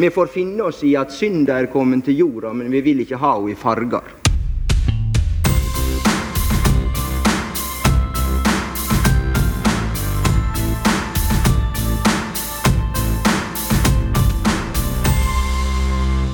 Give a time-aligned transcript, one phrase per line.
[0.00, 3.18] Vi får finne oss i at synda er kommet til jorda, men vi vil ikke
[3.20, 4.06] ha henne i farger.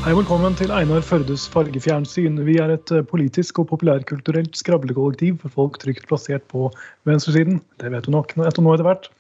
[0.05, 2.39] Hei, velkommen til Einar Førdes fargefjernsyn.
[2.47, 6.69] Vi er et eh, politisk og populærkulturelt skravlekollektiv for folk trygt plassert på
[7.11, 7.59] venstresiden.
[7.83, 9.11] Det vet du nok etter nå etter hvert.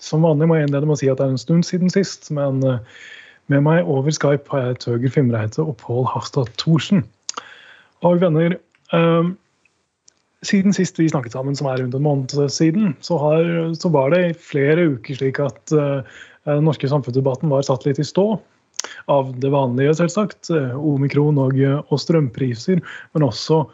[0.00, 2.32] Som vanlig må jeg innlede med å si at det er en stund siden sist,
[2.32, 2.80] men eh,
[3.52, 7.04] med meg over Skype har jeg Tøger Fimreite og Pål Harstad Thorsen.
[8.04, 8.56] Og venner,
[8.92, 9.30] eh,
[10.44, 14.10] siden sist vi snakket sammen, som er rundt en måned siden, så, har, så var
[14.14, 16.18] det i flere uker slik at eh,
[16.48, 18.34] den norske samfunnsdebatten var satt litt i stå
[19.08, 20.50] av det vanlige, selvsagt.
[20.52, 22.82] eh, Omikron og, og strømpriser,
[23.14, 23.64] men også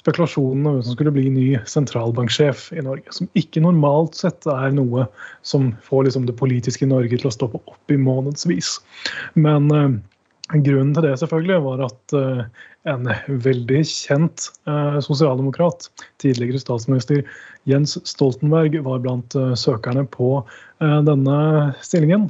[0.00, 3.06] spekulasjonen om hvem som skulle bli ny sentralbanksjef i Norge.
[3.14, 5.06] Som ikke normalt sett er noe
[5.46, 8.76] som får liksom, det politiske Norge til å stoppe opp i månedsvis.
[9.38, 9.96] Men eh,
[10.58, 12.44] grunnen til det selvfølgelig var at eh,
[12.90, 13.08] en
[13.46, 15.88] veldig kjent eh, sosialdemokrat,
[16.22, 17.24] tidligere statsminister
[17.70, 21.38] Jens Stoltenberg, var blant eh, søkerne på eh, denne
[21.84, 22.28] stillingen.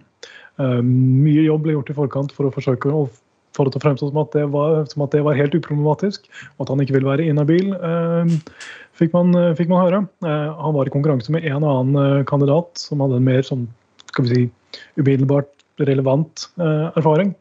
[0.62, 3.08] Eh, mye jobb ble gjort i forkant for å forsøke å
[3.54, 6.72] til å fremstå som at det var, som at det var helt uproblematisk, og at
[6.72, 8.34] han ikke ville være inhabil, eh,
[8.98, 10.02] fikk, man, fikk man høre.
[10.26, 13.68] Eh, han var i konkurranse med en annen eh, kandidat som hadde en mer sånn,
[14.10, 14.48] skal vi si,
[14.98, 15.50] umiddelbart
[15.82, 17.34] relevant eh, erfaring.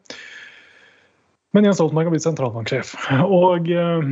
[1.54, 2.94] Men Jens Stoltenberg har blitt sentralbanksjef.
[3.42, 4.08] Og eh,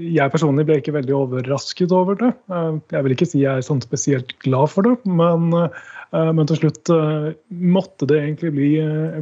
[0.00, 2.32] jeg personlig ble ikke veldig overrasket over det.
[2.52, 6.46] Eh, Jeg vil ikke si jeg er sånn spesielt glad for det, men, eh, men
[6.46, 8.72] til slutt eh, måtte det egentlig bli,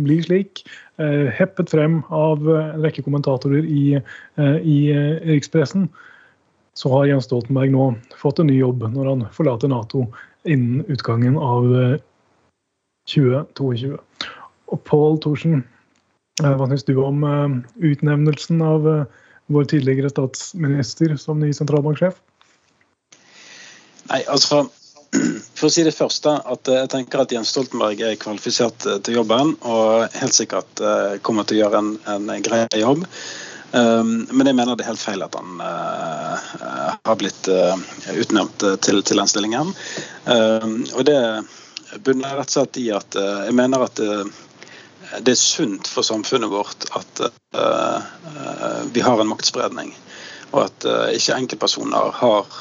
[0.04, 0.64] bli slik.
[0.94, 3.98] Heppet frem av en rekke kommentatorer i,
[4.38, 4.76] i
[5.26, 5.88] rikspressen.
[6.78, 10.04] Så har Jens Stoltenberg nå fått en ny jobb når han forlater Nato
[10.46, 11.96] innen utgangen av eh,
[13.10, 13.98] 2022.
[14.70, 15.64] Og Pål Thorsen,
[16.38, 17.26] hva syns du om
[17.82, 18.86] utnevnelsen av
[19.46, 22.16] vår tidligere statsminister som ny sentralbanksjef?
[24.10, 24.64] Nei, altså
[25.54, 29.00] For å si det første, at eh, jeg tenker at Jens Stoltenberg er kvalifisert eh,
[29.04, 33.04] til jobben og helt sikkert eh, kommer til å gjøre en, en grei jobb.
[33.74, 39.18] Um, men jeg mener det er helt feil at han har blitt utnevnt til, til
[39.18, 39.72] den stillingen.
[40.30, 41.16] Um, og det
[42.06, 43.98] bunner rett og slett i at jeg mener at
[45.20, 47.20] det er sunt for samfunnet vårt at
[48.94, 49.92] vi har en maktspredning.
[50.54, 52.56] Og at ikke enkeltpersoner har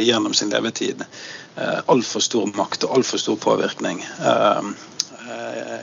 [0.00, 1.04] gjennom sin levetid
[1.90, 4.02] altfor stor makt og altfor stor påvirkning.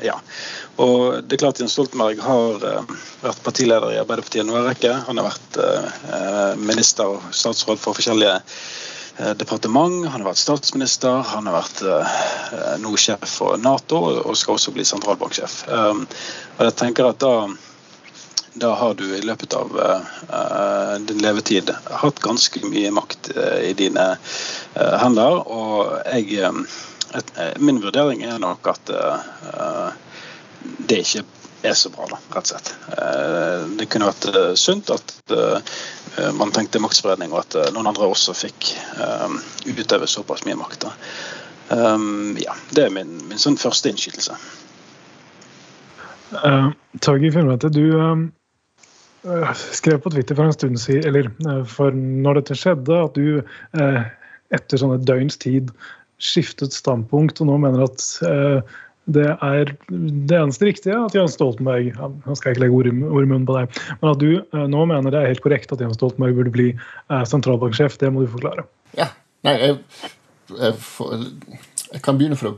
[0.04, 0.18] ja.
[0.82, 2.62] Og det er klart Jens Stoltenberg har
[3.22, 4.94] vært partileder i Arbeiderpartiet en årrekke.
[5.08, 8.40] Han har vært minister og statsråd for forskjellige
[9.38, 14.58] departement, han har vært statsminister, han har vært eh, nå sjef for Nato og skal
[14.58, 15.58] også bli sentralbanksjef.
[15.70, 16.06] Um,
[16.58, 17.34] og jeg tenker at da,
[18.62, 21.74] da har du i løpet av uh, din levetid
[22.04, 24.08] hatt ganske mye makt uh, i dine
[24.76, 25.44] hender.
[25.46, 26.56] Og jeg,
[27.18, 28.96] et, min vurdering er nok at
[30.88, 31.41] det ikke er
[31.78, 32.72] så bra, da, rett og slett.
[33.78, 35.14] Det kunne vært sunt at
[36.36, 38.72] man tenkte maktspredning, og at noen andre også fikk
[39.70, 40.90] utøve såpass mye makt.
[41.70, 44.36] Ja, Det er min, min sånn første innskytelse.
[46.32, 46.72] Uh,
[47.04, 47.92] Torgeir Finnvete, du
[49.28, 53.18] uh, skrev på Twitter for en stund siden, eller uh, for når dette skjedde, at
[53.20, 54.04] du uh,
[54.56, 55.74] etter sånn et døgns tid
[56.22, 58.04] skiftet standpunkt og nå mener at
[59.10, 62.94] det er det eneste riktige at Jens Stoltenberg Nå skal jeg ikke legge ord i,
[62.94, 66.38] munnen på deg, men at du nå mener det er helt korrekt at Jens Stoltenberg
[66.38, 66.68] burde bli
[67.10, 67.98] sentralbanksjef.
[68.02, 68.68] Det må du forklare.
[68.98, 69.10] Ja.
[69.48, 69.80] Nei, jeg,
[70.54, 70.76] jeg,
[71.92, 72.54] jeg kan begynne fra,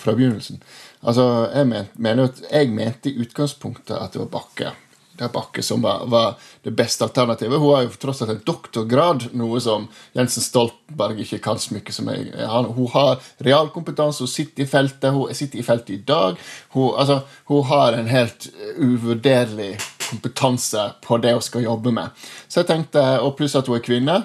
[0.00, 0.58] fra begynnelsen.
[1.04, 4.74] Altså, jeg, men, mener at jeg mente i utgangspunktet at det var Bakke.
[5.14, 6.34] Det er Bakke som var, var,
[6.66, 7.60] det beste alternativet.
[7.62, 9.86] Hun har jo tross alt en doktorgrad, noe som
[10.16, 12.32] Jensen Stoltenberg ikke kan så mye som jeg.
[12.74, 16.38] Hun har realkompetanse, hun sitter i feltet, hun sitter i feltet i dag.
[16.74, 17.20] Hun, altså,
[17.50, 19.76] hun har en helt uvurderlig
[20.08, 22.24] kompetanse på det hun skal jobbe med.
[22.48, 24.24] Så jeg tenkte, Og pluss at hun er kvinne,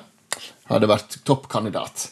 [0.69, 2.09] hadde vært toppkandidat.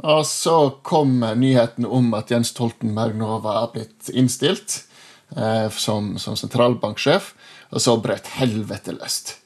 [0.00, 0.56] Og så
[0.86, 4.84] kom nyheten om at Jens Stoltenberg nå var blitt innstilt
[5.36, 7.34] eh, som, som, sentralbanksjef,
[7.70, 9.36] og så brøt helvete løst.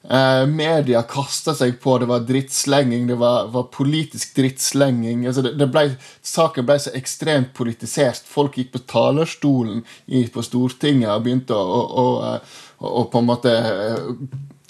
[0.00, 5.26] Eh, media kasta seg på, det var drittslenging, det var, var politisk drittslenging.
[5.28, 5.84] Altså det, det ble,
[6.24, 8.24] saken ble så ekstremt politisert.
[8.24, 12.06] Folk gikk på talerstolen i, på Stortinget og begynte å, å,
[12.80, 13.52] å, å på en måte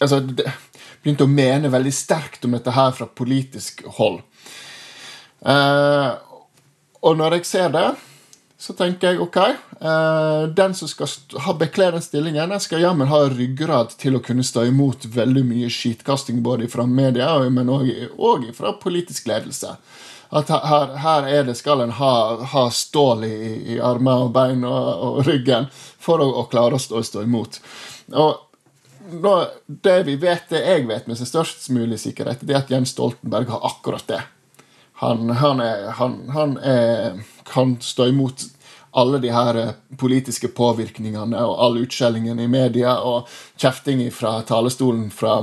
[0.03, 0.51] altså, det,
[1.05, 4.21] begynte å mene veldig sterkt om dette her fra politisk hold.
[5.47, 6.11] Eh,
[7.01, 7.87] og når jeg ser det,
[8.61, 9.37] så tenker jeg ok,
[9.81, 14.45] eh, den som skal bekle den stillingen, den skal jammen ha ryggrad til å kunne
[14.45, 19.73] stå imot veldig mye skitkasting både fra media, men òg fra politisk ledelse.
[20.29, 22.13] At her, her er det, skal en ha,
[22.53, 23.39] ha stål i,
[23.73, 27.59] i, armer og bein og, og ryggen for å, å, klare å stå, stå imot.
[28.13, 29.35] Og nå,
[29.89, 32.93] det vi vet, det jeg vet med sin størst mulig sikkerhet, det er at Jens
[32.93, 34.21] Stoltenberg har akkurat det.
[35.01, 38.43] Han, han, er, han, han er, kan stå imot
[38.91, 43.31] alle de her eh, politiske påvirkningene og all utskjellingen i media og
[43.61, 45.39] kjefting fra talerstolen fra,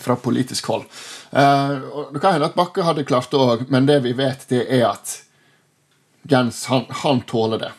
[0.00, 0.86] fra politisk hold.
[1.30, 1.74] Eh,
[2.14, 4.88] det kan hende at Bakke hadde klart det òg, men det vi vet, det er
[4.94, 5.18] at
[6.30, 7.72] Jens han, han tåler det.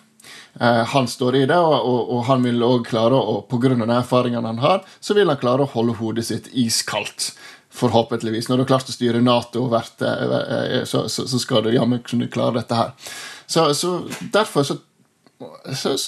[0.59, 3.73] Eh, han står i det, og, og, og han vil òg klare, å pga.
[3.97, 7.31] erfaringene han har, så vil han klare å holde hodet sitt iskaldt
[7.73, 8.49] Forhåpentligvis.
[8.49, 12.03] Når du har klart å styre Nato, vært, eh, eh, så, så, skal du jammen
[12.05, 12.91] kunne klare dette her.
[13.49, 13.95] Så, så
[14.33, 14.77] derfor så,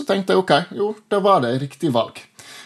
[0.06, 2.22] tenkte jeg ok, jo, da var det riktig valg.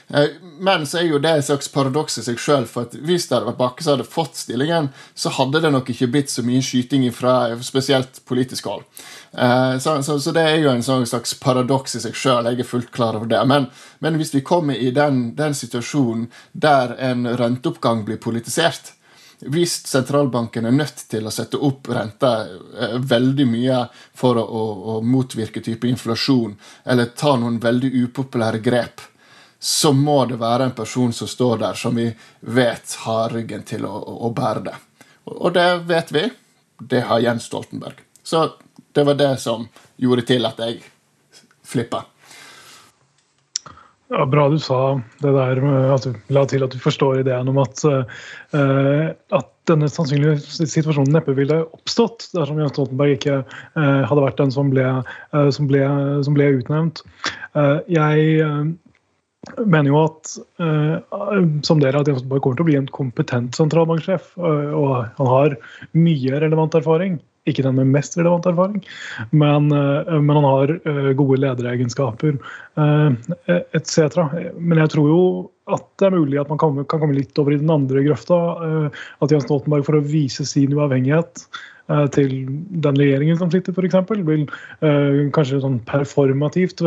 [0.09, 2.67] Eh, men så er jo det et slags paradoks i seg sjøl.
[2.69, 6.09] For hvis det hadde vært Bakke som hadde fått stillingen, så hadde det nok ikke
[6.11, 7.35] blitt så mye skyting fra
[7.65, 8.85] spesielt politisk hold.
[9.29, 12.49] Så, så, så, det er jo en sånn slags paradoks i seg sjøl.
[12.49, 13.41] Jeg er fullt klar over det.
[13.47, 13.69] Men,
[14.03, 18.95] men hvis vi kommer i den, den situasjonen der en renteoppgang blir politisert,
[19.39, 23.77] hvis sentralbanken er nødt til å sette opp renta eh, veldig mye
[24.17, 24.63] for å, å,
[24.93, 29.05] å, motvirke type inflasjon, eller ta noen veldig upopulære grep,
[29.59, 32.07] så må det være en person som står der, som vi
[32.39, 33.95] vet har ryggen til å,
[34.27, 34.75] å bære det.
[35.29, 36.29] Og det vet vi.
[36.79, 37.99] Det har Jens Stoltenberg.
[38.23, 38.45] Så
[38.95, 39.67] det var det som
[39.99, 40.79] gjorde til at jeg
[41.67, 42.05] flippa.
[44.09, 45.59] Ja, Bra du sa det der
[45.93, 51.13] at du la til at du forstår ideen om at, uh, at denne sannsynlige situasjonen
[51.13, 54.87] neppe ville oppstått dersom Jens Stoltenberg ikke uh, hadde vært den som ble,
[55.35, 55.83] uh, ble,
[56.25, 57.03] som ble utnevnt.
[57.91, 58.39] jeg
[59.65, 60.33] mener jo at
[61.65, 64.33] som dere at Jens Stoltenberg kommer til å bli en kompetent sentralbanksjef.
[64.37, 65.55] og han har
[65.95, 67.19] mye relevant erfaring.
[67.47, 68.81] Ikke den med mest relevant erfaring,
[69.31, 74.19] men, eh, men han har eh, gode lederegenskaper eh, etc.
[74.59, 75.23] Men jeg tror jo
[75.71, 78.37] at det er mulig at man kan, kan komme litt over i den andre grøfta.
[79.21, 81.45] At Jens Stoltenberg for å vise sin uavhengighet
[82.15, 82.33] til
[82.85, 84.47] den regjeringen som sitter, f.eks., vil
[85.35, 86.81] kanskje sånn performativt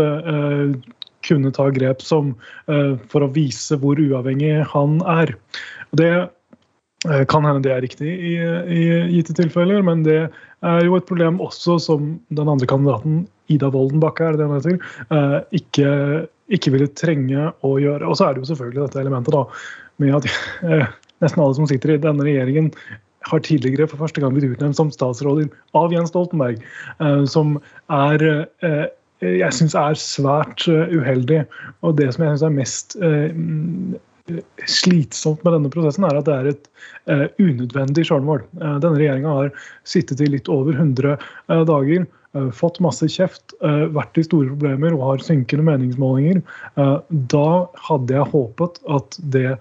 [1.26, 2.34] kunne ta grep som
[2.66, 5.34] for å vise hvor uavhengig han er.
[5.96, 6.12] Det
[7.10, 8.32] Eh, kan hende det er riktig i,
[8.70, 8.82] i,
[9.16, 10.20] gitte tilfeller, men det
[10.62, 14.76] er jo et problem også som den andre kandidaten, Ida Woldenbakke, er det det heter,
[15.16, 15.88] eh, ikke,
[16.54, 18.06] ikke, ville trenge å gjøre.
[18.06, 19.42] Og så er det jo selvfølgelig dette elementet da,
[20.02, 20.86] med at eh,
[21.24, 22.70] nesten alle som sitter i denne regjeringen,
[23.30, 26.56] har tidligere for første gang blitt utnevnt som statsråder av Jens Stoltenberg,
[27.30, 27.52] som
[27.86, 28.24] er
[29.22, 31.44] jeg syns er svært uheldig.
[31.86, 32.96] Og det som jeg syns er mest
[34.70, 36.66] slitsomt med denne prosessen, er at det er et
[37.10, 38.42] uh, unødvendig sjølmål.
[38.60, 39.54] Uh, denne regjeringa har
[39.88, 42.10] sittet i litt over 100 uh, eh, dager.
[42.56, 43.52] Fått masse kjeft,
[43.92, 46.38] vært i store problemer og har synkende meningsmålinger.
[47.28, 47.48] Da
[47.90, 49.58] hadde jeg håpet at det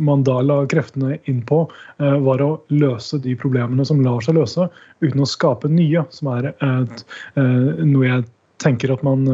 [0.00, 1.58] man da la kreftene inn på,
[2.00, 4.70] var å løse de problemene som lar seg løse,
[5.04, 7.04] uten å skape nye, som er et,
[7.36, 8.24] noe jeg
[8.62, 9.24] tenker at, man,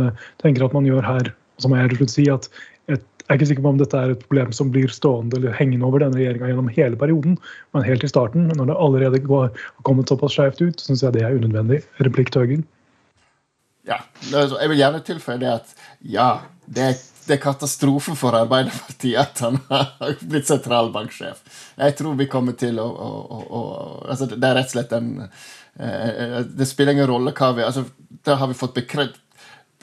[0.42, 1.32] tenker at man gjør her.
[1.62, 2.48] Så må jeg si at
[3.24, 5.86] jeg er ikke sikker på om dette er et problem som blir stående eller hengende
[5.88, 7.38] over denne regjeringa gjennom hele perioden,
[7.72, 11.22] men helt i starten, når det allerede har kommet såpass skjevt ut, syns jeg det
[11.24, 11.80] er unødvendig.
[12.04, 12.66] Replikk Tøgen.
[13.88, 15.72] Ja, jeg vil gjerne tilføye det at
[16.04, 16.28] ja,
[16.68, 21.40] det er, det er katastrofe for Arbeiderpartiet at han har blitt sentralbanksjef.
[21.80, 23.64] Jeg tror vi kommer til å, å, å, å
[24.04, 27.82] altså Det er rett og slett en eh, Det spiller ingen rolle hva vi altså,
[28.24, 29.24] Der har vi fått bekreftet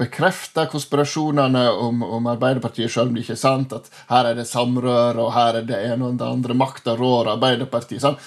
[0.01, 3.73] bekrefter konspirasjonene om, om, Arbeiderpartiet, selv om det ikke er sant.
[3.75, 6.55] At her er det samrør, og her er det ene og det andre.
[6.57, 8.01] Makta rår Arbeiderpartiet.
[8.03, 8.17] Sånn.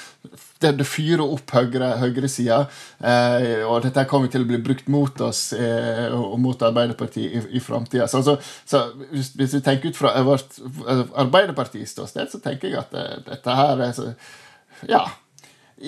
[0.62, 2.60] Det, det fyrer opp høyre, høyresida,
[3.04, 7.42] eh, og dette kommer til å bli brukt mot oss eh, og mot Arbeiderpartiet i,
[7.58, 8.06] i framtida.
[8.12, 10.56] Så, så, så hvis, vi tenker ut fra vårt
[10.86, 14.14] Arbeiderpartiets ståsted, så tenker jeg at det, dette her er så
[14.90, 15.04] Ja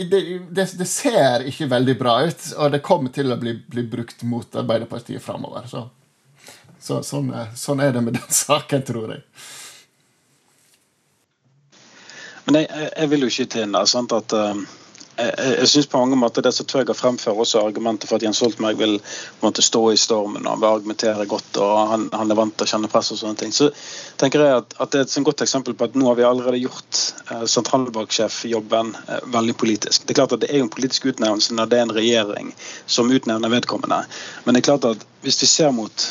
[0.05, 3.85] det, det, det, ser ikke veldig bra ut, og det kommer til å bli, bli
[3.89, 5.69] brukt mot Arbeiderpartiet framover.
[5.71, 5.87] Så,
[6.81, 9.23] så sånn, sånn, er det med den saken, tror jeg.
[12.47, 14.67] Men jeg, jeg vil jo ikke inn at uh,
[15.17, 18.41] jeg, jeg synes på mange måter det som Tvøger fremfører, også argumentet for at Jens
[18.41, 18.97] Stoltenberg vil
[19.43, 22.91] måtte stå i stormen og argumentere godt og han, han, er vant til å kjenne
[22.93, 23.55] press og sånne ting.
[23.55, 23.71] Så
[24.21, 26.63] tenker jeg at, at det er et godt eksempel på at nå har vi allerede
[26.63, 30.05] gjort eh, sentralbanksjefjobben eh, veldig politisk.
[30.05, 32.55] Det er klart at det er jo en politisk utnevnelse når det er en regjering
[32.87, 34.03] som utnevner vedkommende.
[34.45, 36.05] Men det er klart at hvis vi ser mot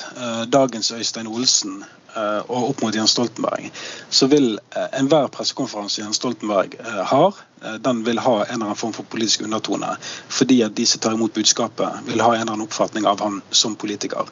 [0.52, 1.80] dagens Øystein Olsen
[2.16, 3.70] og opp mot Jens Stoltenberg,
[4.12, 4.58] så vil
[4.96, 6.76] enhver pressekonferanse Jens Stoltenberg
[7.12, 7.40] har,
[7.84, 9.96] den vil ha en eller annen form for politisk undertone.
[10.28, 13.42] Fordi at de som tar imot budskapet, vil ha en eller annen oppfatning av han
[13.52, 14.32] som politiker.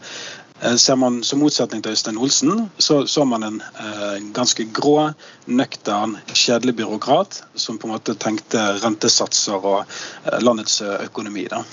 [0.63, 5.11] Eh, ser man som motsetning til Øystein Olsen, så så man en eh, ganske grå,
[5.45, 9.83] nøktern, kjedelig byråkrat som på en måte tenkte rentesatser og
[10.25, 11.47] eh, landets økonomi.
[11.51, 11.63] Da.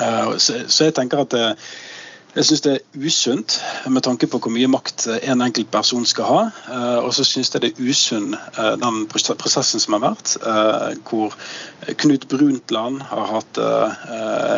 [0.00, 1.34] Eh, så, jeg tenker at
[2.36, 3.54] jeg syns det er usunt
[3.88, 6.40] med tanke på hvor mye makt en enkelt person skal ha.
[6.68, 10.98] Eh, og så syns jeg det er usunn eh, den prosessen som har vært, eh,
[11.08, 11.32] hvor
[12.02, 13.58] Knut Brundtland har hatt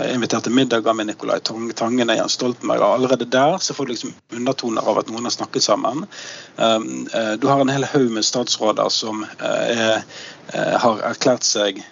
[0.08, 2.80] inviterte middager med Nicolai Tangen og Jens Stoltenberg.
[2.82, 6.06] og Allerede der så får du liksom undertoner av at noen har snakket sammen.
[6.56, 10.04] Du har en hel haug med statsråder som er,
[10.54, 11.82] har erklært seg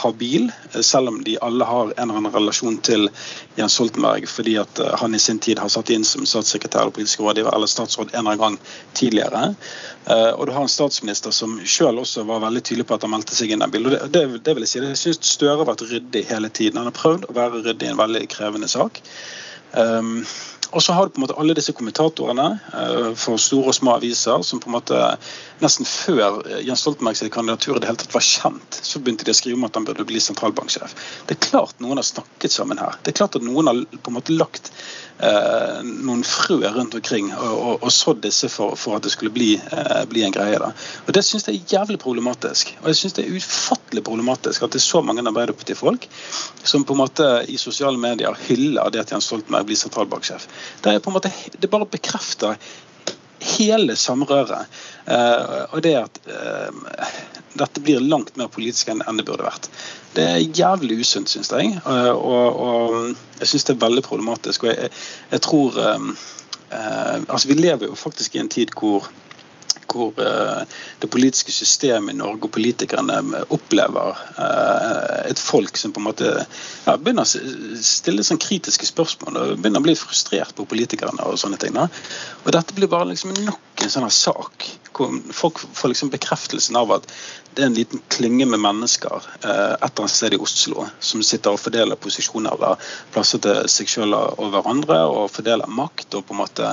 [0.00, 0.48] habil,
[0.80, 3.10] selv om de alle har en eller annen relasjon til
[3.58, 7.22] Jens Stoltenberg fordi at han i sin tid har satt inn som statssekretær og politisk
[7.24, 8.58] rådgiver eller statsråd en eller annen gang
[8.98, 9.42] tidligere.
[10.36, 13.34] Og du har en statsminister som selv også var veldig tydelig på at han meldte
[13.34, 13.96] seg inn i bildet.
[14.12, 16.78] Det, det, det vil jeg si, jeg syns Støre har vært ryddig hele tiden.
[16.80, 19.02] Han har prøvd å være ryddig i en veldig krevende sak.
[19.76, 20.22] Um,
[20.70, 23.96] og så har du på en måte alle disse kommentatorene uh, for store og små
[23.96, 25.00] aviser som på en måte
[25.62, 29.38] nesten før Jens Stoltenbergs kandidatur i det hele tatt var kjent, så begynte de å
[29.38, 30.94] skrive om at han burde bli sentralbanksjef.
[31.28, 32.98] Det er klart noen har snakket sammen her.
[33.02, 34.72] Det er klart at noen har på en måte lagt
[35.22, 39.32] uh, noen frø rundt omkring og, og, og sådd disse for, for, at det skulle
[39.34, 40.58] bli, uh, bli en greie.
[40.60, 40.72] da.
[41.06, 42.74] Og Det syns jeg er jævlig problematisk.
[42.82, 46.06] Og jeg syns det er ufattelig problematisk at det er så mange Arbeiderparti-folk
[46.66, 50.46] som på en måte i sosiale medier hyller det at Jens Stoltenberg blir sentralbanksjef.
[50.82, 52.56] Det er på en måte, det bare bekrefter
[53.46, 54.66] hele samrøret.
[55.06, 57.04] Uh, og det at uh,
[57.56, 59.68] dette blir langt mer politisk enn det burde vært.
[60.16, 61.76] Det er jævlig usunt, syns jeg.
[61.86, 62.96] Uh, og, og,
[63.40, 64.66] jeg syns det er veldig problematisk.
[64.66, 64.94] Og jeg,
[65.34, 65.84] jeg tror
[66.66, 69.04] Altså, vi lever jo faktisk i en tid hvor
[69.90, 70.62] hvor eh,
[71.00, 76.08] det politiske systemet i Norge og politikerne eh, opplever eh, et folk som på en
[76.08, 81.22] måte ja, begynner å stille sånn kritiske spørsmål og begynner å bli frustrert på politikerne.
[81.26, 81.76] og sånne ting.
[81.76, 86.94] Og Dette blir bare liksom nok en sånn sak hvor folk får liksom bekreftelsen av
[86.96, 87.08] at
[87.56, 91.56] det er en liten klynge med mennesker et eller annet sted i Oslo som sitter
[91.56, 96.36] og fordeler posisjoner eller plasser til seg selv og hverandre og fordeler makt og på
[96.36, 96.72] en måte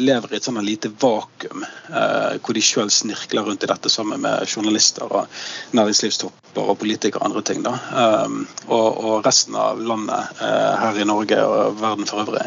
[0.00, 4.22] lever i et sånn lite vakuum Eh, hvor de sjøl snirkler rundt i dette sammen
[4.24, 5.42] med journalister og
[5.76, 7.60] næringslivstopper og politikere og andre ting.
[7.66, 7.74] Da.
[7.92, 12.46] Um, og, og, resten av landet uh, her i Norge og verden for øvrig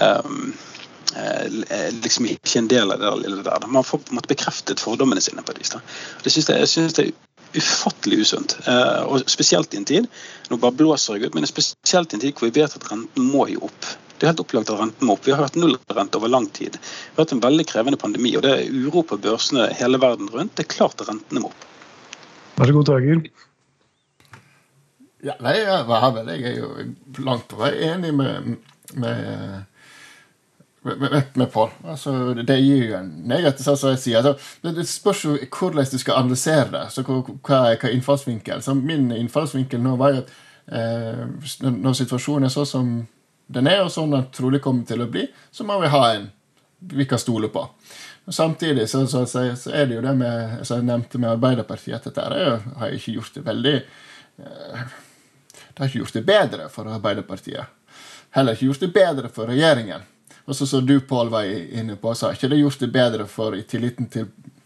[0.00, 0.26] er
[2.02, 3.66] liksom ikke en del av det lille der.
[3.66, 5.42] Man får på en måte bekreftet fordommene sine.
[5.42, 5.74] på et vis.
[6.22, 8.56] Det synes jeg, jeg synes det er ufattelig usunt.
[9.06, 10.06] og Spesielt i en tid
[10.50, 13.26] nå bare blåser jeg ut, men spesielt i en tid hvor vi vet at renten
[13.32, 13.90] må jo opp.
[14.20, 15.24] Det er helt opplagt at renten må opp.
[15.24, 16.76] Vi har hatt nullrente over lang tid.
[16.76, 20.28] Vi har hatt en veldig krevende pandemi, og det er uro på børsene hele verden
[20.28, 20.56] rundt.
[20.58, 21.68] Det er klart at rentene må opp.
[22.60, 23.22] Vær så god, Tager.
[25.24, 25.80] Ja, nei, jeg,
[26.28, 26.68] jeg er jo
[27.24, 28.54] langt på vei enig med,
[29.00, 29.64] med
[30.82, 31.70] med, vi på.
[31.84, 34.20] Altså, det gir jo en negativ sånn som jeg sier.
[34.22, 36.84] Altså, det, spørs jo hvordan du skal analysere det.
[36.94, 38.62] Så hva, hva er innfallsvinkel?
[38.64, 40.34] Så min innfallsvinkel nå var at
[40.72, 41.24] eh,
[41.68, 42.92] når situasjonen er sånn som
[43.50, 46.30] den er, og sånn den trolig kommer til å bli, så må vi ha en
[46.80, 47.68] vi kan stole på.
[48.30, 52.06] Samtidig så, så, så, er det jo det med, som jeg nevnte med Arbeiderpartiet, at
[52.08, 54.84] dette er, har ikke gjort det veldig eh,
[55.50, 57.76] Det har ikke gjort det bedre for Arbeiderpartiet.
[58.36, 60.06] Heller ikke gjort det bedre for regjeringen.
[60.50, 63.26] Og så som du, Pål, var inne på, så har ikke det gjort det bedre
[63.30, 64.24] for i tilliten til,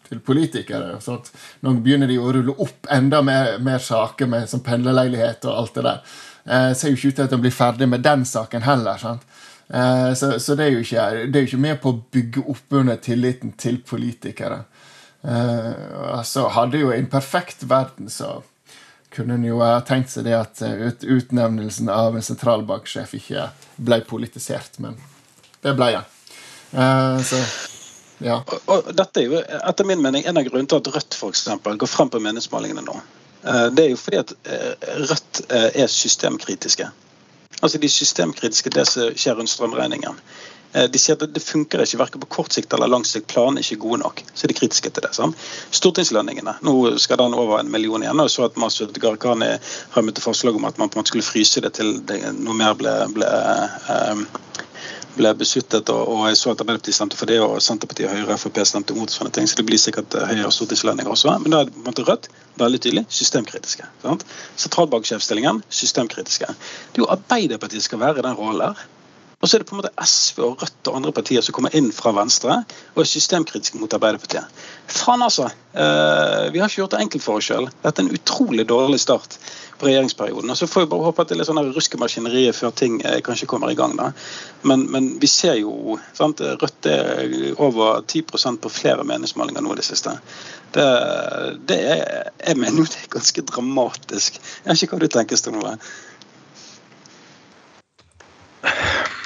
[0.09, 0.95] til politikere.
[1.05, 1.21] Sånn
[1.61, 5.77] nå begynner de å rulle opp enda mer, mer saker med som pendlerleilighet og alt
[5.77, 6.17] det der.
[6.45, 8.97] Eh, ser jo ikke ut til at de blir ferdig med den saken heller.
[8.97, 9.29] sant?
[9.69, 12.49] Eh, så, så det, er jo ikke, det er jo ikke med på å bygge
[12.57, 14.63] opp under tilliten til politikere.
[15.21, 15.73] Eh,
[16.17, 18.39] altså, hadde jo en perfekt verden så
[19.13, 24.01] kunne en jo ha tenkt seg det at ut, utnevnelsen av en sentralbanksjef ikke ble
[24.09, 24.97] politisert, men
[25.65, 26.11] det ble den.
[27.25, 27.41] så
[28.25, 28.39] ja.
[28.47, 31.35] Og, og, dette er jo etter min mening en av grunnene til at Rødt for
[31.35, 32.97] eksempel, går frem på meningsmålingene nå.
[33.45, 36.89] Uh, det er jo fordi at eh, Rødt eh, er systemkritiske.
[37.61, 40.21] Altså De systemkritiske det som skjer rundt strømregningen.
[40.91, 43.29] De sier at det funker ikke verken på kort sikt eller lang sikt.
[43.31, 44.25] Planene er ikke gode nok.
[44.35, 45.13] Så er de kritiske til det.
[45.15, 45.39] Sant?
[45.71, 46.57] Stortingslønningene.
[46.67, 48.19] Nå skal den over en million igjen.
[48.19, 51.63] og så at Masud har møtt forslag om at man på en måte skulle fryse
[51.63, 53.31] det til det, noe mer ble, ble
[53.87, 54.27] um,
[55.17, 58.41] ble besuttet, og, og jeg så at Arbeiderpartiet stemte for det, og Senterpartiet, Høyre og
[58.43, 61.37] Frp stemte mot sånne ting, så det blir sikkert Høyre og stortingslønninger også.
[61.45, 62.29] Men da er på Rødt
[62.61, 63.87] veldig tydelig systemkritiske.
[64.05, 66.51] Sentralbanksjefstillingen systemkritiske.
[66.51, 68.85] Det er jo Arbeiderpartiet skal være i den rollen der.
[69.45, 71.75] Og så er det på en måte SV og Rødt og andre partier som kommer
[71.77, 72.63] inn fra venstre
[72.95, 74.63] og er systemkritiske mot Arbeiderpartiet.
[74.89, 75.51] Faen, altså.
[75.77, 77.69] Eh, vi har ikke gjort det enkelt for oss sjøl.
[77.83, 79.37] Dette er en utrolig dårlig start
[79.77, 80.49] på regjeringsperioden.
[80.49, 83.19] Og så får vi bare håpe at det er litt sånn ruskemaskineriet før ting eh,
[83.27, 83.99] kanskje kommer i gang.
[84.01, 84.15] da.
[84.65, 89.83] Men, men vi ser jo sant, Rødt er over 10% på flere meningsmålinger nå i
[89.83, 90.17] det siste.
[90.73, 90.89] Det,
[91.69, 94.41] det er, jeg mener jo det er ganske dramatisk.
[94.41, 95.77] Jeg vet ikke hva du tenker, Stonole?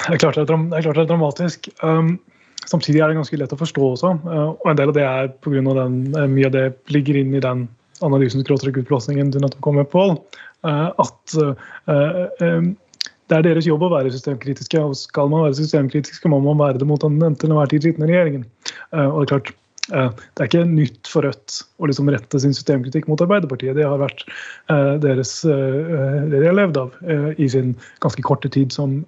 [0.11, 1.69] Det er klart det er, det er, klart det er dramatisk.
[1.85, 2.15] Um,
[2.65, 4.15] samtidig er det ganske lett å forstå også.
[4.25, 7.35] Uh, og en del av det er av den, uh, mye av det ligger inn
[7.37, 7.67] i den
[8.07, 10.17] analysen utblåsningen du nettopp kom med, Pål.
[10.65, 11.53] Uh, at uh,
[12.41, 12.73] um,
[13.29, 16.81] det er deres jobb å være systemkritiske, og skal man være systemkritiske, må man være
[16.81, 18.47] det mot den til enhver tid sittende regjeringen.
[18.95, 19.53] Uh, og det er klart,
[19.88, 23.76] det er ikke nytt for Rødt å liksom rette sin systemkritikk mot Arbeiderpartiet.
[23.78, 26.99] Det har vært eh, deres, eh, det de har levd av
[27.40, 27.73] i sin
[28.04, 29.00] ganske korte tid som,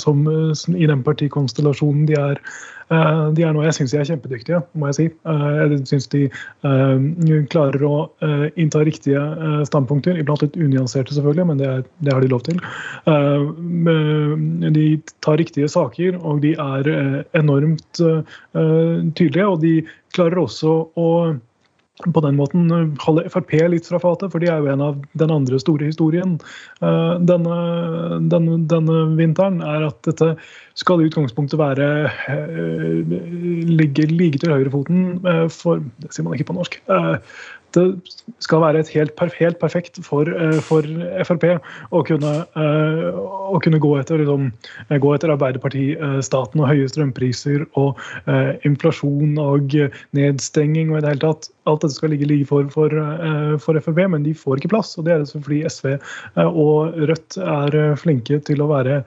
[0.00, 0.24] som,
[0.72, 4.90] i den partikonstellasjonen de er Eh, de er noe jeg syns de er kjempedyktige, må
[4.90, 5.06] jeg si.
[5.30, 7.06] Eh, jeg syns de eh,
[7.52, 7.94] klarer å
[8.60, 9.22] innta riktige
[9.68, 12.60] standpunkter, iblant litt unyanserte selvfølgelig, men det, er, det, har de lov til.
[14.74, 14.86] De
[15.24, 16.90] tar riktige saker, og de er
[17.36, 18.02] enormt
[18.52, 19.48] tydelige.
[19.48, 19.74] Og de
[20.14, 21.10] klarer også å
[22.02, 22.66] på den måten
[23.04, 26.34] holde Frp litt fra fatet, for de er jo en av den andre store historien
[26.80, 27.58] denne,
[28.32, 29.60] denne, denne vinteren.
[29.62, 30.32] er at dette
[30.74, 31.88] skal i utgangspunktet være
[32.34, 33.14] eh,
[33.70, 36.80] ligge like til høyrefoten eh, for Det sier man ikke på norsk.
[37.76, 40.28] Eh, det skal være et helt, helt perfekt for,
[40.66, 40.86] for,
[41.24, 41.46] Frp
[41.94, 44.50] å kunne, å kunne gå, etter, liksom,
[45.00, 48.00] gå etter Arbeiderpartistaten og høye strømpriser og
[48.30, 49.76] eh, inflasjon og
[50.16, 51.50] nedstenging og i det hele tatt.
[51.70, 52.92] Alt dette skal ligge like for, for,
[53.64, 54.94] for, Frp, men de får ikke plass.
[54.98, 55.94] og Det er fordi SV
[56.44, 59.00] og Rødt er flinke til å være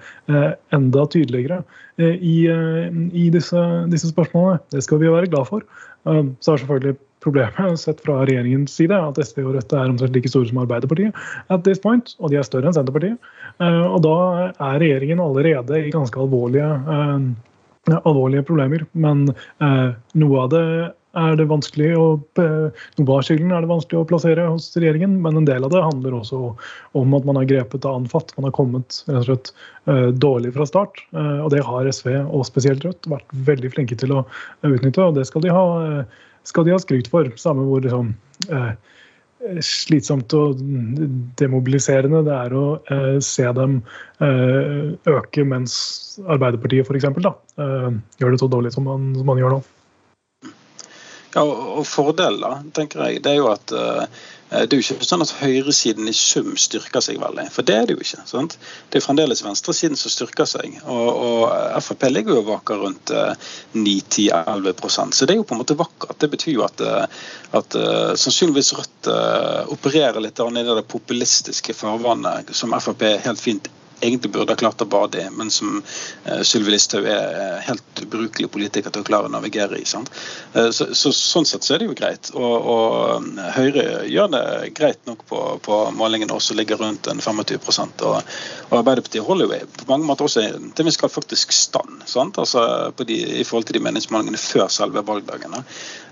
[0.74, 1.62] enda tydeligere
[2.02, 3.62] i, i disse,
[3.94, 4.64] disse, spørsmålene.
[4.74, 5.68] Det skal vi være glad for.
[6.08, 10.32] Så er selvfølgelig problemet sett fra regjeringens side at SV og Rødt er omtrent like
[10.32, 11.16] store som Arbeiderpartiet
[11.54, 13.18] at this point, og de er større enn Senterpartiet.
[13.64, 14.18] Eh, og da
[14.52, 18.86] er regjeringen allerede i ganske alvorlige, uh, alvorlige problemer.
[18.94, 19.28] Men
[19.64, 20.64] uh, noe av det
[21.18, 22.04] er det vanskelig å,
[22.38, 25.82] Noe av skylden er det vanskelig å plassere hos regjeringen, men en del av det
[25.82, 26.52] handler også
[27.00, 28.36] om at man har grepet av anfatt.
[28.38, 31.02] Man har kommet rett og slett dårlig fra start.
[31.16, 34.22] Og det har SV, og spesielt Rødt, vært veldig flinke til å
[34.68, 35.08] utnytte.
[35.08, 35.66] Og det skal de ha
[36.48, 37.30] skal de ha skryt for.
[37.40, 38.14] Samme hvor sånn,
[38.48, 38.74] eh,
[39.64, 40.62] slitsomt og
[41.40, 43.80] demobiliserende det er å eh, se dem
[44.24, 45.76] eh, øke mens
[46.26, 47.10] Arbeiderpartiet f.eks.
[47.12, 47.90] Eh,
[48.22, 49.64] gjør det så dårlig som man, som man gjør nå.
[51.36, 54.06] Ja, og Fordelen tenker jeg, det er jo at Eh,
[54.50, 57.88] det er jo ikke sånn at høyresiden i sum styrker seg veldig, for det er
[57.88, 58.24] det jo ikke.
[58.30, 58.56] sant?
[58.88, 60.78] Det er fremdeles venstresiden som styrker seg.
[60.88, 63.12] Og, og Frp ligger jo og vaker rundt
[63.76, 66.16] 9-10-11 eh, så det er jo på en måte vakkert.
[66.22, 67.26] Det betyr jo at, eh,
[67.60, 67.80] at
[68.20, 69.10] sannsynligvis Rødt
[69.74, 73.68] opererer litt i det populistiske farvannet som Frp helt fint
[74.00, 78.02] egentlig burde ha klart å bade i, men som uh, Sylvi Listhaug er eh, helt
[78.04, 79.86] ubrukelig politiker til å klare å navigere i.
[79.88, 82.30] Uh, så, så, Sånn sett så er det jo greit.
[82.38, 84.44] Og, og Høyre gjør det
[84.78, 87.58] greit nok på, på målingene også, ligger rundt en 25
[88.08, 88.20] og,
[88.70, 90.46] og Arbeiderpartiet holder jo på mange måter også
[90.78, 92.38] til vi skal faktisk stand sant?
[92.38, 95.64] altså de, i forhold til de meningsmålingene før selve valgdagene.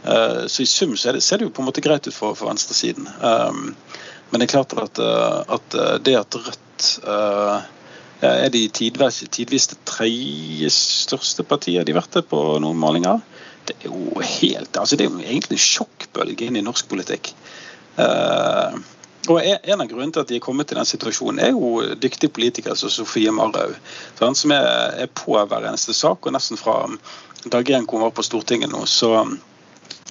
[0.05, 2.35] Uh, så i sum så det, ser det jo på en måte greit ut for,
[2.37, 3.07] for venstresiden.
[4.31, 4.99] Men det er klart at,
[5.53, 6.64] at det at Rødt
[7.05, 7.61] uh,
[8.25, 13.21] er de tidvis, tidvis det tredje største partiet de har vært på noen målinger.
[13.65, 17.33] Det er jo helt, altså det er jo egentlig en sjokkbølge inn i norsk politikk.
[17.97, 18.75] Uh,
[19.25, 22.33] og En av grunnene til at de er kommet til den situasjonen, er jo dyktige
[22.33, 23.73] politikere som Sofie Marhaug.
[24.19, 24.67] Som er,
[25.01, 26.25] er, på hver eneste sak.
[26.25, 26.83] og Nesten fra
[27.49, 29.25] dag én hun var på Stortinget nå, så,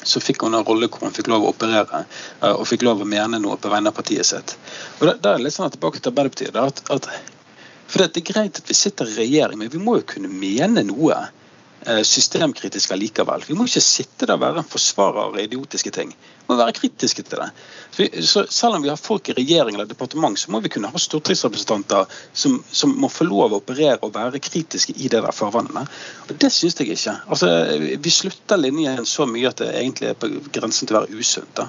[0.05, 3.03] så fikk hun en rolle hvor hun fikk lov å operere uh, og fikk lov
[3.03, 4.57] å mene noe på vegne av partiet sitt.
[5.01, 6.57] Og da er det litt sånn at tilbake til Arbeiderpartiet.
[6.57, 7.09] at, at
[7.87, 10.87] for det er greit at vi sitter i regjering, men vi må jo kunne mene
[10.89, 11.19] noe
[11.87, 13.45] eh, systemkritisk allikevel.
[13.49, 16.13] Vi må ikke sitte der og være en forsvarer av idiotiske ting.
[16.45, 17.51] Vi må være kritiske til det.
[18.27, 21.01] Så selv om vi har folk i regjering eller departement, så må vi kunne ha
[21.01, 25.89] stortingsrepresentanter som, som må få lov å operere og være kritiske i det der farvannet.
[26.29, 27.17] Og Det syns jeg ikke.
[27.29, 27.49] Altså,
[28.03, 31.63] Vi slutter linjen så mye at det egentlig er på grensen til å være usunt.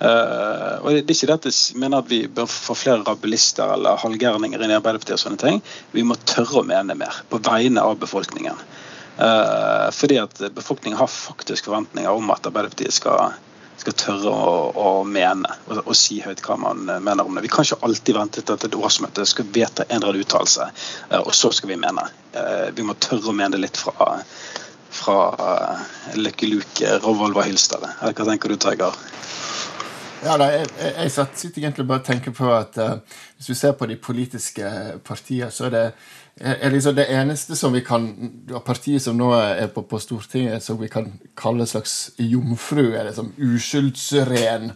[0.00, 3.76] Uh, og Det er ikke det at jeg mener at vi bør få flere rabulister
[3.76, 5.18] eller halvgærninger inn i Arbeiderpartiet.
[5.18, 5.60] og sånne ting.
[5.92, 8.56] Vi må tørre å mene mer på vegne av befolkningen.
[9.14, 13.36] Uh, fordi at befolkningen har faktisk forventninger om at Arbeiderpartiet skal
[13.76, 17.42] skal tørre å, å mene og, og, si høyt hva man mener om det.
[17.44, 20.68] Vi kan ikke alltid vente til at et årsmøte skal vedta en eller annen uttalelse,
[21.18, 22.06] og så skal vi mene.
[22.76, 24.12] Vi må tørre å mene litt fra,
[24.94, 25.18] fra
[26.14, 27.84] Lucky Luke, Rovolva Hylstad.
[28.00, 28.94] Hva tenker du, Tøygar?
[30.24, 32.94] Ja, da, jeg, jeg, sitter egentlig bare og tenker på at uh,
[33.36, 34.70] hvis vi ser på de politiske
[35.04, 35.86] partiene, så er det
[36.40, 38.08] er liksom det eneste som vi kan
[38.66, 43.12] Partiet som nå er på, på Stortinget, som vi kan kalle en slags jomfru, er
[43.14, 44.72] som uskyldsren,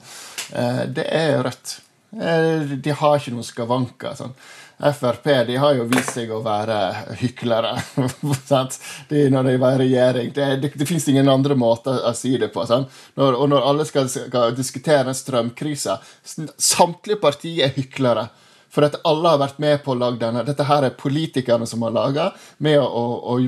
[0.53, 1.79] uh, det er Rødt.
[2.09, 4.15] De har ikke noen skavanker.
[4.17, 4.37] sånn
[4.79, 6.77] Frp de har jo vist seg å være
[7.19, 7.73] hyklere
[9.09, 10.31] de, når de var i regjering.
[10.35, 12.63] Det, det, det fins ingen andre måter å si det på.
[12.69, 18.29] Når, og når alle skal, skal diskutere strømkrisa Samtlige partier er hyklere.
[18.73, 20.45] For at alle har vært med på å lage denne.
[20.45, 22.27] Dette her er politikerne som har laga,
[22.65, 22.83] med,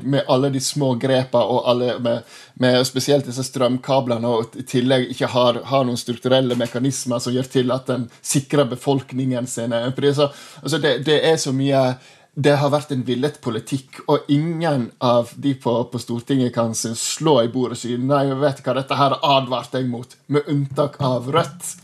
[0.03, 2.31] med, alle de små grepene og alle, med,
[2.63, 7.53] med, spesielt disse strømkablene, og i tillegg ikke har, har, noen strukturelle mekanismer som gjør
[7.53, 9.77] til at den sikrer befolkningen sin.
[10.17, 10.31] Så,
[10.63, 11.85] Altså det, det er så mye
[12.41, 17.41] det har vært en villet politikk, og ingen av de på, på Stortinget kan slå
[17.43, 21.29] i bordet og si nei, vet hva, dette her advarte jeg mot, med unntak av
[21.35, 21.75] Rødt.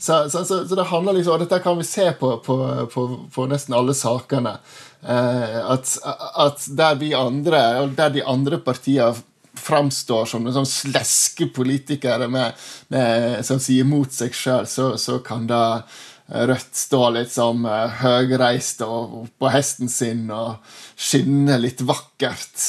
[0.00, 2.56] Så, så, så, så, det handler liksom, og dette kan vi se på, på,
[2.88, 3.02] på,
[3.34, 4.54] på nesten alle sakene.
[5.02, 5.92] Eh, at,
[6.40, 7.60] at, der vi andre,
[7.96, 9.12] der de andre partiene
[9.60, 12.56] framstår som sånn sleske politikere med,
[12.88, 15.82] med, som sier mot seg sjøl, så, så, kan da
[16.30, 20.60] Rødt stå litt som uh, høgreist og på hesten sin og
[20.94, 22.68] skinne litt vakkert.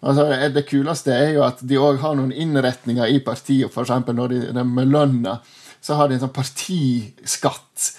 [0.00, 3.92] Altså, det kuleste er jo at de òg har noen innretninger i partiet, f.eks.
[4.08, 5.36] når de, de med lønna
[5.82, 7.90] så har de en sånn partiskatt.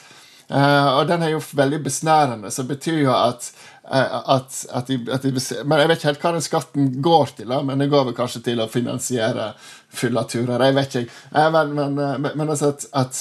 [0.54, 3.50] Uh, og den er jo veldig besnærende, så betyr jo at,
[3.86, 5.32] at, at, de, at de,
[5.66, 8.40] Men jeg vet ikke helt hva den skatten går til, men det går vel kanskje
[8.46, 9.50] til å finansiere
[9.94, 10.64] fyllaturer.
[10.64, 11.18] Jeg vet ikke.
[11.36, 13.20] Uh, men, men, men, altså at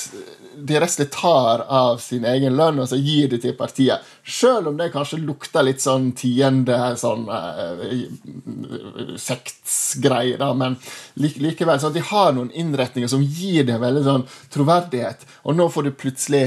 [0.62, 4.06] de restlig tar av sin egen lønn og så gir det til partiet.
[4.22, 7.82] Selv om det kanskje lukter litt sånn tiende sånn uh,
[9.18, 10.78] sektsgreie, da, Men
[11.18, 15.26] likevel så de har noen innretninger som gir det veldig sånn troverdighet.
[15.42, 16.46] Og nå får du plutselig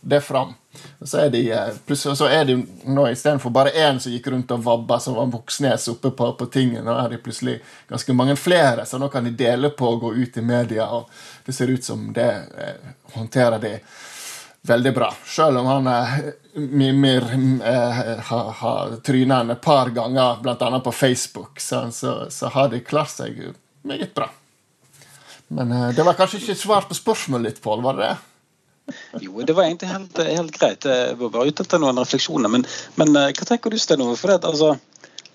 [0.00, 0.52] det fram.
[0.98, 4.28] Og så er de eh, plutselig så er de nå istedenfor bare én som gikk
[4.32, 8.14] rundt og vabba, som var Moxnes oppe på, på tinget, nå er det plutselig ganske
[8.14, 11.08] mange flere, så nå kan de dele på og gå ut i media, og
[11.46, 13.74] det ser ut som det eh, håndterer de
[14.68, 15.14] veldig bra.
[15.24, 16.18] Selv om han eh,
[16.54, 17.24] Mimir
[17.64, 20.80] eh, har, trynet tryna et par ganger, bl.a.
[20.84, 23.40] på Facebook, så, så, så, har de klart seg
[23.82, 24.30] meget bra.
[25.48, 27.82] Men eh, det var kanskje ikke svar på spørsmålet ditt, Pål?
[27.82, 28.16] Var det det?
[29.20, 30.84] Jo, det var egentlig helt, helt greit.
[30.84, 32.50] Jeg var ute etter noen refleksjoner.
[32.52, 32.64] Men,
[33.00, 34.74] men eh, hva tenker du, Sten For det, altså,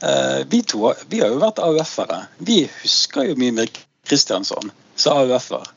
[0.01, 2.23] eh, vi to vi har jo vært AUF-ere.
[2.37, 3.71] Vi husker jo Mimir
[4.07, 5.69] Kristiansson som AUF-er.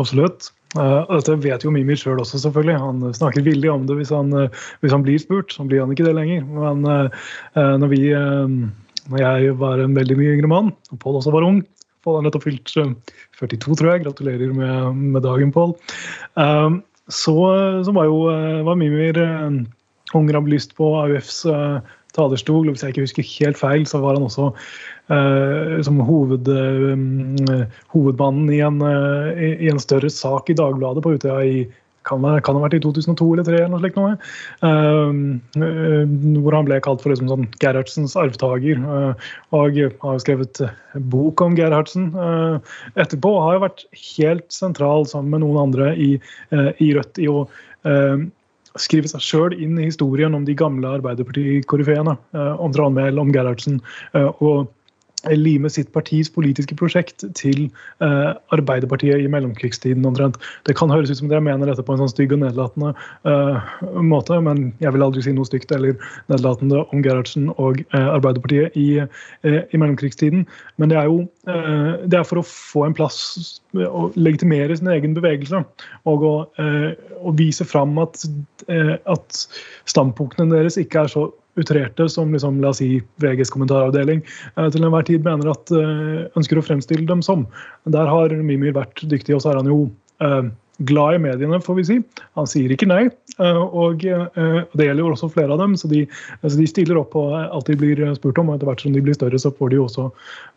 [0.00, 0.52] Absolutt.
[0.76, 2.76] Uh, dette vet jo Mimir sjøl også, selvfølgelig.
[2.82, 4.34] Han snakker villig om det hvis han,
[4.82, 5.54] hvis han, blir spurt.
[5.54, 6.44] Så blir han ikke det lenger.
[6.44, 6.84] Men
[7.54, 11.62] når, vi, når jeg var en veldig mye yngre mann, og Pål også var ung,
[12.08, 12.72] Pål har nettopp fylt
[13.36, 14.06] 42, tror jeg.
[14.06, 15.76] Gratulerer med, med dagen, Pål.
[16.40, 16.80] Um,
[17.12, 17.36] så,
[17.84, 18.24] så, var jo
[18.64, 19.60] var Mimir uh,
[20.16, 21.78] ung lyst på AUFs uh,
[22.16, 22.68] talerstol.
[22.70, 24.50] Hvis jeg ikke husker helt feil, så var han også
[25.12, 31.16] uh, som hoved, uh, hovedmannen i en, uh, i en, større sak i Dagbladet på
[31.16, 31.66] Utøya i
[32.08, 33.98] kan, kan ha vært i 2002 eller 2003 eller noe slikt.
[33.98, 34.14] Noe.
[34.62, 38.80] Uh, hvor han ble kalt for liksom sånn Gerhardsens arvtaker.
[38.82, 40.62] Uh, og har skrevet
[41.12, 42.58] bok om Gerhardsen uh,
[42.96, 43.34] etterpå.
[43.34, 46.10] Og har jo vært helt sentral sammen med noen andre i,
[46.82, 47.46] i Rødt i å
[48.78, 52.14] skrive seg sjøl inn i historien om de gamle Arbeiderparti-koryfeene.
[52.34, 53.80] om Tranmæl, om Gerhardsen.
[54.14, 54.68] og
[55.26, 57.66] lime sitt partis politiske prosjekt til
[58.04, 60.38] eh, Arbeiderpartiet i mellomkrigstiden omtrent.
[60.68, 62.92] Det kan høres ut som dere mener dette på en sånn stygg og nedlatende
[63.28, 63.72] eh,
[64.04, 65.98] måte, men jeg vil aldri si noe stygt eller
[66.32, 70.46] nedlatende om Gerhardsen og eh, Arbeiderpartiet i, eh, i, mellomkrigstiden.
[70.78, 73.18] Men det er jo eh, det er for å få en plass
[73.74, 75.64] å legitimere sin egen bevegelse
[76.08, 76.24] og
[76.62, 78.22] eh, å vise fram at,
[78.68, 79.42] at
[79.90, 81.26] standpunktene deres ikke er så
[81.58, 86.28] utrerte som liksom, la oss si, VGs kommentaravdeling eh, til enhver tid mener at eh,
[86.38, 87.46] ønsker å fremstille dem som.
[87.90, 89.84] Der har Mimir vært dyktig, og så er han jo
[90.24, 90.50] eh,
[90.88, 91.96] glad i mediene, får vi si.
[92.38, 93.08] Han sier ikke nei.
[93.38, 96.04] Og det gjelder jo også flere av dem, så de,
[96.38, 98.50] altså de stiller opp på alt de blir spurt om.
[98.50, 100.06] Og etter hvert som de blir større, så får de også,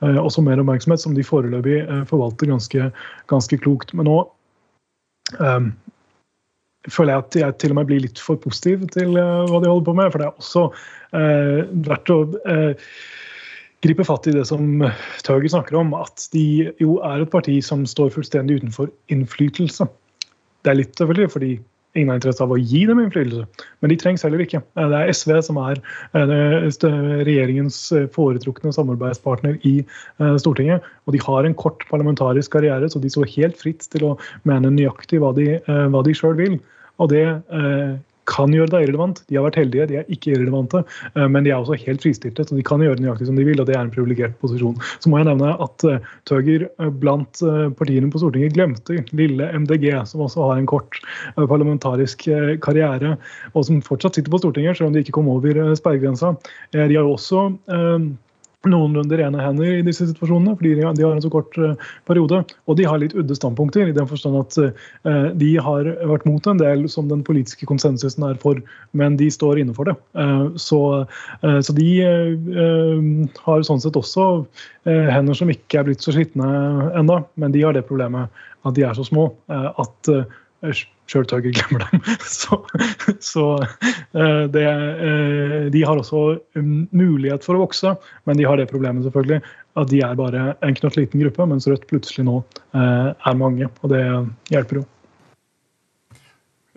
[0.05, 2.91] også mer oppmerksomhet, som de foreløpig forvalter ganske,
[3.33, 3.95] ganske klokt.
[3.97, 4.19] Men nå
[6.89, 9.69] føler jeg at jeg til og med blir litt for positiv til uh, hva de
[9.69, 10.11] holder på med.
[10.13, 12.93] For det er også uh, verdt å uh,
[13.85, 14.85] gripe fatt i det som
[15.25, 19.87] Tauger snakker om, at de jo er et parti som står fullstendig utenfor innflytelse.
[20.61, 21.51] Det er litt selvfølgelig fordi
[21.95, 23.45] ingen har interesse av å gi dem innflytelse,
[23.81, 24.61] men de trengs heller ikke.
[24.77, 25.81] Det er SV som er
[27.27, 27.79] regjeringens
[28.15, 29.81] foretrukne samarbeidspartner i
[30.41, 30.85] Stortinget.
[31.07, 34.13] Og de har en kort parlamentarisk karriere, så de står helt fritt til å
[34.47, 36.57] mene nøyaktig hva de, hva de sjøl vil.
[37.01, 37.25] Og det
[38.29, 39.21] kan gjøre deg irrelevant.
[39.29, 40.83] De har vært heldige, de er ikke irrelevante.
[41.15, 43.61] Eh, men de er også helt fristilte, så de kan gjøre nøyaktig som de vil,
[43.61, 44.77] og det er en privilegert posisjon.
[45.01, 47.41] Så må jeg nevne at eh, Tøger eh, blant
[47.79, 50.99] partiene på Stortinget glemte lille MDG, som også har en kort
[51.35, 52.27] parlamentarisk
[52.63, 53.15] karriere,
[53.55, 56.33] og som fortsatt sitter på Stortinget, selv om de ikke kom over sperregrensa.
[56.73, 57.47] De har jo også
[58.69, 61.73] noenlunde rene hender i disse situasjonene, fordi de har en så kort uh,
[62.09, 62.43] periode.
[62.69, 66.49] Og de har litt udde standpunkter, i den forstand at uh, de har vært mot
[66.49, 68.61] en del som den politiske konsensusen er for,
[68.97, 69.97] men de står inne for det.
[70.17, 70.81] Uh, så,
[71.41, 71.89] så, de
[73.41, 74.25] har sånn sett også
[74.85, 76.47] hender som ikke er blitt så skitne
[76.97, 78.29] ennå, men de har det problemet
[78.67, 80.11] at de er så små at
[81.11, 82.03] sjøl Tøger glemmer dem.
[82.31, 82.57] Så,
[83.19, 86.39] så eh, det, eh, de har også
[86.95, 87.93] mulighet for å vokse,
[88.29, 89.41] men de har det problemet selvfølgelig
[89.79, 92.41] at de er bare en knøttliten gruppe, mens Rødt plutselig nå
[92.75, 93.69] eh, er mange.
[93.83, 94.01] Og det
[94.51, 94.87] hjelper jo.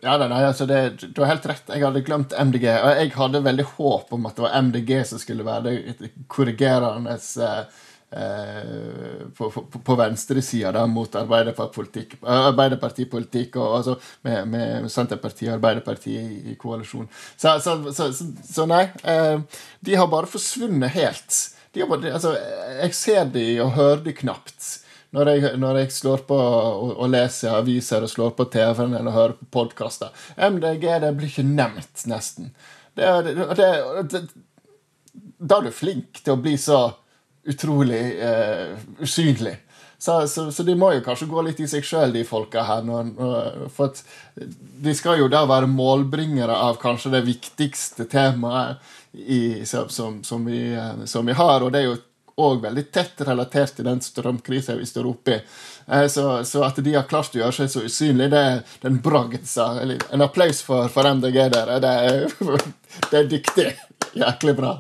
[0.05, 1.71] Ja, nei, altså det, Du har helt rett.
[1.73, 2.67] Jeg hadde glemt MDG.
[2.77, 7.17] Og jeg hadde veldig håp om at det var MDG som skulle være det korrigerende
[7.17, 7.63] Eh,
[9.37, 13.09] på, på, på venstresida mot arbeiderpartipolitikk, Arbeiderparti
[13.57, 17.09] og altså med, med Senterpartiet og Arbeiderpartiet i, i koalisjon.
[17.37, 18.09] Så, så, så,
[18.45, 18.85] så, nei.
[19.03, 19.41] Eh,
[19.81, 21.41] de har bare forsvunnet helt.
[21.75, 22.37] Bare, altså,
[22.79, 24.71] jeg ser de og hører de knapt.
[25.15, 29.15] Når jeg, når jeg slår på og, og, leser aviser og slår på TV-en eller
[29.15, 30.11] hører på podkaster.
[30.39, 32.51] MDG det blir ikke nevnt, nesten.
[32.95, 33.71] Det, det,
[34.11, 34.25] det,
[35.39, 36.81] da er du flink til å bli så
[37.45, 39.57] utrolig eh, usynlig.
[39.99, 42.83] Så, så, så, de må jo kanskje gå litt i seg sjøl, de folka her.
[42.85, 43.95] Når, når, for
[44.85, 50.75] de skal jo da være målbringere av kanskje det viktigste temaet i, som, som, vi,
[50.75, 51.65] eh, som, vi, har.
[51.65, 51.97] Og det er jo
[52.45, 55.39] òg veldig tett relatert til den strømkrisa vi står oppi.
[55.39, 56.09] i.
[56.11, 59.47] så, så, at de har klart å gjøre seg så usynlig, det er en bragd.
[60.11, 61.79] En applaus for, for MDG der.
[61.81, 62.29] Det er,
[63.11, 63.71] det er dyktig.
[64.21, 64.77] Jæklig bra.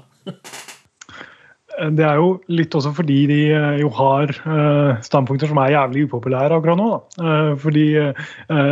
[1.75, 6.05] Det er jo litt også fordi de eh, jo har uh, standpunkter som er jævlig
[6.07, 6.89] upopulære akkurat nå.
[6.93, 7.25] Da.
[7.25, 7.87] Uh, fordi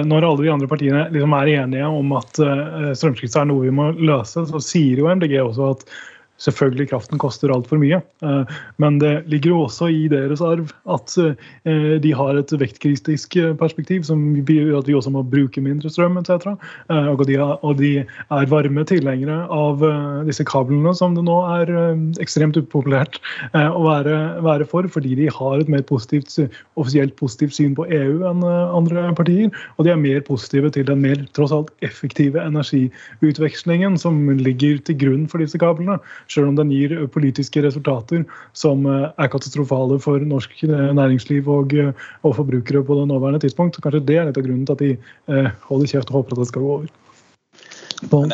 [0.06, 3.90] når alle de andre partiene liksom er enige om at strømskritt er noe vi må
[3.98, 5.86] løse, så sier jo MDG også at
[6.40, 11.12] Selvfølgelig kraften koster altfor mye, eh, men det ligger jo også i deres arv at
[11.20, 16.16] eh, de har et vektkritisk perspektiv som gjør at vi også må bruke mindre strøm
[16.18, 16.56] etc.
[16.90, 17.22] Eh, og
[17.78, 19.84] de er varme tilhengere av
[20.26, 21.70] disse kablene som det nå er
[22.22, 23.20] ekstremt upopulært
[23.54, 26.34] å være, være for, fordi de har et mer positivt,
[26.80, 29.52] offisielt positivt syn på EU enn andre partier.
[29.76, 34.98] Og de er mer positive til den mer tross alt effektive energiutvekslingen som ligger til
[34.98, 36.00] grunn for disse kablene
[36.32, 38.24] selv om den gir politiske resultater
[38.56, 41.92] som eh, er katastrofale for norsk eh, næringsliv og, eh,
[42.22, 43.76] og forbrukere på det nåværende tidspunkt.
[43.76, 46.42] Så kanskje det er litt av grunnen til at de holder kjeft og håper at
[46.42, 46.92] det skal gå over.
[48.12, 48.32] Men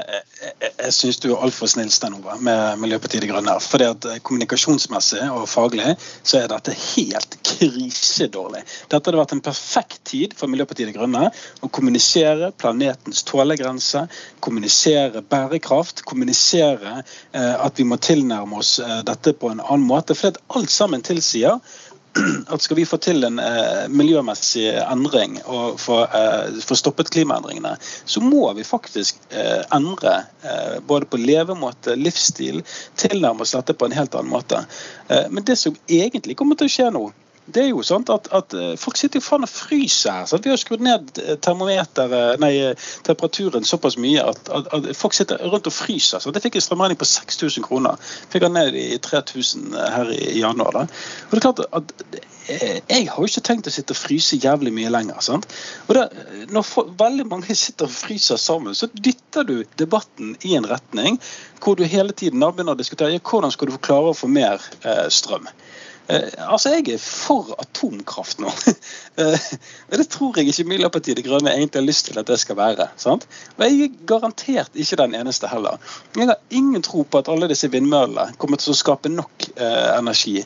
[0.48, 3.54] jeg, jeg, syns du er altfor snill Stein Ove, med Miljøpartiet De Grønne.
[3.62, 8.64] For det at Kommunikasjonsmessig og faglig så er dette helt krisedårlig.
[8.88, 11.28] Dette hadde vært en perfekt tid for Miljøpartiet De Grønne
[11.64, 14.06] å kommunisere planetens tålegrense,
[14.44, 20.16] kommunisere bærekraft, kommunisere eh, at vi må tilnærme oss eh, dette på en annen måte.
[20.18, 21.58] For at alt sammen tilsier
[22.52, 27.76] at skal vi få til en eh, miljømessig endring og få, eh, få, stoppet klimaendringene,
[28.04, 32.62] så må vi faktisk eh, endre eh, både på levemåte, livsstil,
[32.98, 34.64] tilnærme oss dette på en helt annen måte.
[35.08, 37.08] Eh, men det som egentlig kommer til å skje nå,
[37.54, 40.42] det er jo sånn at, at eh, folk sitter jo faen og fryser her.
[40.44, 41.36] Vi har skrudd ned eh,
[42.42, 42.52] nei,
[43.06, 46.20] temperaturen såpass mye at, at, at, folk sitter rundt og fryser.
[46.20, 46.36] Sant?
[46.36, 47.96] Jeg fikk en strømregning på 6000 kroner.
[48.32, 50.76] Fikk den ned i 3000 her i, januar.
[50.76, 50.84] Da.
[51.28, 51.94] Og det er klart at
[52.52, 55.24] eh, jeg har jo ikke tenkt å sitte og fryse jævlig mye lenger.
[55.24, 55.48] Sant?
[55.88, 56.08] Og da,
[56.52, 61.16] Når for, veldig mange sitter og fryser sammen, så dytter du debatten i en retning
[61.64, 64.60] hvor du hele tiden begynner å diskutere ja, hvordan skal du klare å få mer
[64.84, 65.48] eh, strøm.
[66.08, 68.52] Eh, altså, Jeg er for atomkraft nå.
[69.18, 69.46] Eh,
[69.90, 72.84] det tror jeg ikke Miljøpartiet De Grønne egentlig har lyst til at det skal være.
[72.96, 73.24] sant?
[73.56, 75.80] Og Jeg er garantert ikke den eneste heller.
[76.14, 79.88] Jeg har ingen tro på at alle disse vindmøllene kommer til å skape nok eh,
[79.98, 80.36] energi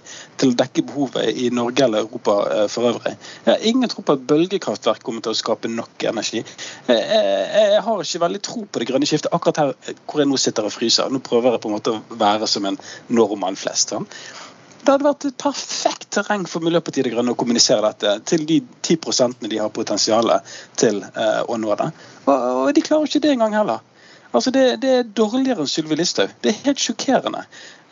[0.40, 3.12] til å dekke behovet i Norge eller Europa for øvrig.
[3.44, 6.40] Jeg har ingen tro på at bølgekraftverk kommer til å skape nok energi.
[6.88, 9.75] Jeg, har ikke veldig tro på det grønne skiftet akkurat her
[10.07, 11.12] hvor jeg nå sitter og fryser.
[11.12, 12.81] Nå prøver jeg på en måte å være som en
[13.12, 13.92] nordmann flest.
[13.92, 14.16] Sant?
[14.83, 18.59] Det hadde vært et perfekt terreng for Miljøpartiet De Grønne å kommunisere dette til de
[18.83, 20.33] 10% de har potensial
[20.81, 21.87] til eh, å nå det.
[22.27, 23.85] Og, de klarer ikke det engang heller.
[24.35, 26.35] Altså det, det, er dårligere enn Sylvi Listhaug.
[26.42, 27.45] Det er helt sjokkerende.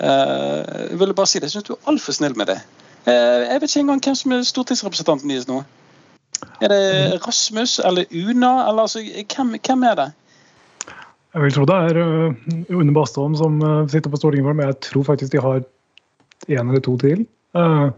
[0.02, 1.46] Eh, jeg ville bare si det.
[1.46, 2.58] Jeg syns du er altfor snill med det.
[3.06, 5.62] Eh, jeg vet ikke engang hvem som er stortingsrepresentanten deres nå.
[6.58, 6.84] Er det
[7.22, 8.54] Rasmus eller Una?
[8.66, 10.12] Eller altså, hvem, hvem er det?
[11.30, 11.98] Jeg vil tro det er
[12.74, 13.60] Une Bastholm som
[13.92, 15.60] sitter på Stortinget for men Jeg tror faktisk de har
[16.48, 17.26] én eller to til.
[17.54, 17.90] Uh,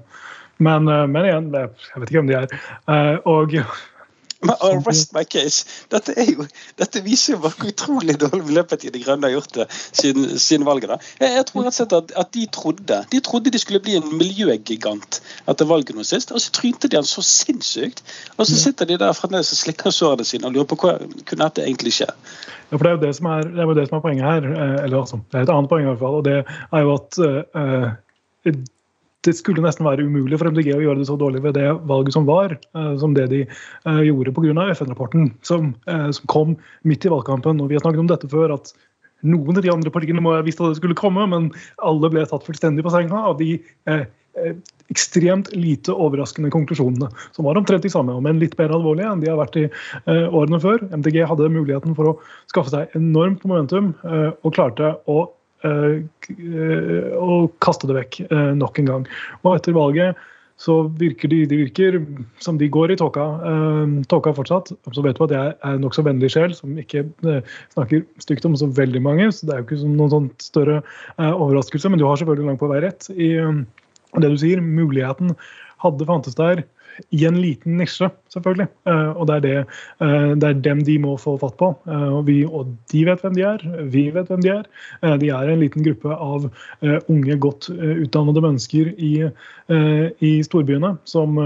[0.59, 2.61] men, uh, men, igjen, jeg vet ikke hvem de er.
[2.89, 3.57] Uh, og
[4.47, 5.67] men rest my case.
[5.93, 6.47] Dette, jo,
[6.81, 10.97] dette viser jo hvor utrolig dårlig Miljøpartiet De Grønne har gjort det siden, siden valget.
[11.21, 13.97] Jeg, jeg, tror rett og slett at, at, de trodde de trodde de skulle bli
[13.99, 18.03] en miljøgigant etter valget nå sist, og så trynte de han så sinnssykt.
[18.37, 20.97] Og så sitter de der fremdeles og slikker sårene sine og lurer på hva
[21.29, 22.11] kunne dette egentlig skje.
[22.73, 24.47] Ja, for Det er jo det som er, det er, det som er poenget her.
[24.83, 27.19] eller altså, Det er et annet poeng, i hvert fall, og det er jo at
[27.21, 27.91] uh,
[29.23, 32.17] det skulle nesten være umulig for MDG å gjøre det så dårlig ved det valget
[32.17, 34.71] som var, uh, som det de uh, gjorde pga.
[34.75, 36.57] FN-rapporten som, uh, som, kom
[36.89, 37.61] midt i valgkampen.
[37.63, 38.73] Og Vi har snakket om dette før, at
[39.23, 41.53] noen av de andre partiene må ha visst at det skulle komme, men
[41.87, 43.61] alle ble tatt fullstendig på senga av de
[44.91, 49.29] ekstremt lite overraskende konklusjonene, som var omtrent de samme, men litt mer alvorlige enn de
[49.29, 49.67] har vært i
[50.09, 50.81] årene før.
[50.89, 52.17] MDG hadde muligheten for å
[52.51, 55.27] skaffe seg enormt momentum og klarte å
[55.69, 59.09] og eh, kaste det vekk eh, nok en gang.
[59.43, 60.29] Og etter valget
[60.63, 61.97] så virker de, de virker
[62.45, 63.25] som de går i tåka,
[64.13, 64.69] tåka fortsatt.
[64.95, 67.03] Så vet du at jeg er nokså vennlig sjel som ikke
[67.73, 69.27] snakker stygt om så veldig mange.
[69.35, 70.77] Så det er jo ikke noen sånn større
[71.17, 74.63] overraskelse, men du har selvfølgelig langt på vei rett i det du sier.
[74.63, 75.35] Muligheten
[75.83, 76.63] hadde fantes der
[77.11, 78.69] i en liten nisje, selvfølgelig.
[78.89, 79.55] Eh, og det er, det,
[80.05, 81.73] eh, det er dem de må få fatt på.
[81.89, 84.69] Eh, og, vi, og de vet hvem de er, vi vet hvem de er.
[85.23, 86.47] De er en liten gruppe av
[87.11, 89.13] unge, godt utdannede mennesker i,
[90.23, 91.39] i storbyene som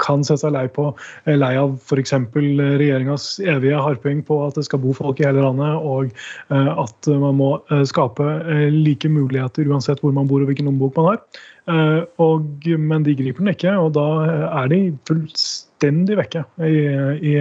[0.00, 0.86] kan se seg lei på
[1.28, 2.14] lei av f.eks.
[2.34, 6.12] regjeringas evige harping på at det skal bo folk i hele landet, og
[6.48, 7.50] at man må
[7.88, 8.26] skape
[8.74, 12.12] like muligheter uansett hvor man bor og hvilken lommebok man har.
[12.22, 14.08] Og, men de griper den ikke, og da
[14.62, 16.78] er de fullstendig vekke i,
[17.32, 17.34] i,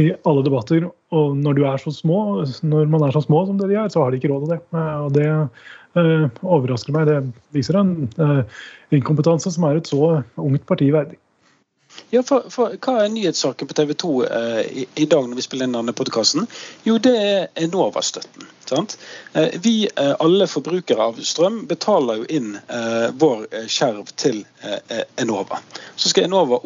[0.00, 0.88] i, alle debatter.
[1.10, 3.88] Og når, du er så små, når man er så små som det de er,
[3.88, 4.60] så har de ikke råd til det.
[4.74, 5.28] Eh, og det
[5.98, 7.10] uh, overrasker meg.
[7.10, 7.18] Det
[7.56, 8.42] viser en uh,
[8.94, 11.18] inkompetanse som er et så ungt parti verdig.
[12.10, 15.44] Ja, for, for, Hva er nyhetssaken på TV 2 eh, i, i, dag når vi
[15.46, 16.48] spiller inn denne podkasten?
[16.86, 18.48] Jo, det er Enova-støtten.
[19.34, 24.42] Eh, vi eh, alle forbrukere av strøm betaler jo inn eh, vår eh, skjerv til
[24.62, 25.58] eh, Enova.
[25.96, 26.60] Så skal Enova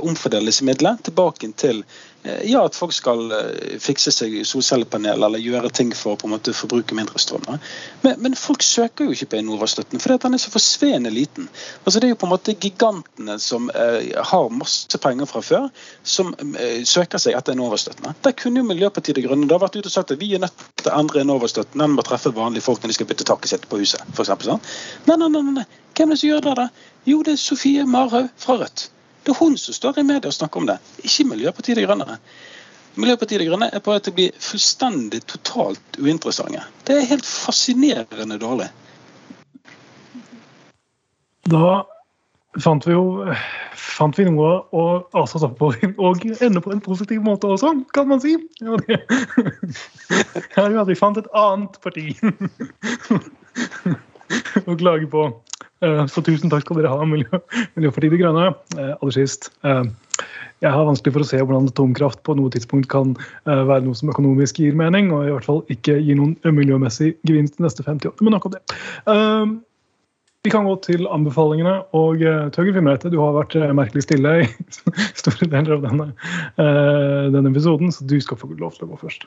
[0.00, 1.84] omfordeles i midler tilbake til
[2.22, 6.34] ja, at folk skal eh, fikse seg solcellepanel eller gjøre ting for å på en
[6.36, 7.42] måte forbruke mindre strøm.
[8.04, 11.48] Men, men folk søker jo ikke på Enova-støtten, fordi at den er så forsvinnende liten.
[11.82, 15.68] Altså Det er jo på en måte gigantene som eh, har masse penger fra før,
[16.06, 18.14] som eh, søker seg etter Enova-støtten.
[18.22, 20.66] Der kunne jo Miljøpartiet De Grønne da vært ute og sagt at vi er nødt
[20.78, 21.82] til å endre Enova-støtten.
[21.82, 24.34] Den må treffe vanlige folk når de skal bytte taket sitt på huset, f.eks.
[24.46, 24.62] Sånn.
[25.10, 25.68] Nei, nei, nei, nei.
[25.92, 26.58] Hvem er det som gjør det?
[26.62, 26.70] da?
[27.10, 28.92] Jo, det er Sofie Marhaug fra Rødt.
[29.22, 32.18] Det er hun som står i media og snakker om det, ikke Miljøpartiet De Grønne.
[32.98, 36.64] Miljøpartiet De Grønne er på vei til å bli fullstendig totalt uinteressante.
[36.88, 38.68] Det er helt fascinerende dårlig.
[41.50, 41.82] Da
[42.62, 43.32] fant vi jo
[43.82, 44.82] fant vi noe å
[45.22, 45.70] ase oss opp på,
[46.06, 48.36] og ende på en positiv måte også, kan man si.
[48.62, 49.00] Ja, det,
[50.56, 52.12] ja, vi fant et annet parti
[54.68, 55.26] å klage på.
[55.82, 57.40] Eh, så tusen takk skal dere ha, Miljø,
[57.76, 58.52] Miljøpartiet De Grønne.
[58.76, 59.50] Eh, aller sist.
[59.66, 59.82] Eh,
[60.62, 63.16] jeg har vanskelig for å se hvordan atomkraft på noe tidspunkt kan
[63.48, 67.58] være noe som økonomisk gir mening, og i hvert fall ikke gir noen miljømessig gevinst
[67.58, 68.14] de neste 50 år.
[68.22, 68.62] Men nok om det.
[70.46, 71.74] Vi kan gå til anbefalingene.
[71.98, 72.22] og
[72.54, 74.48] Tøger Fimreite, du har vært merkelig stille i
[75.24, 76.08] store deler av denne,
[77.34, 79.26] denne episoden, så du skal få lov til å gå først.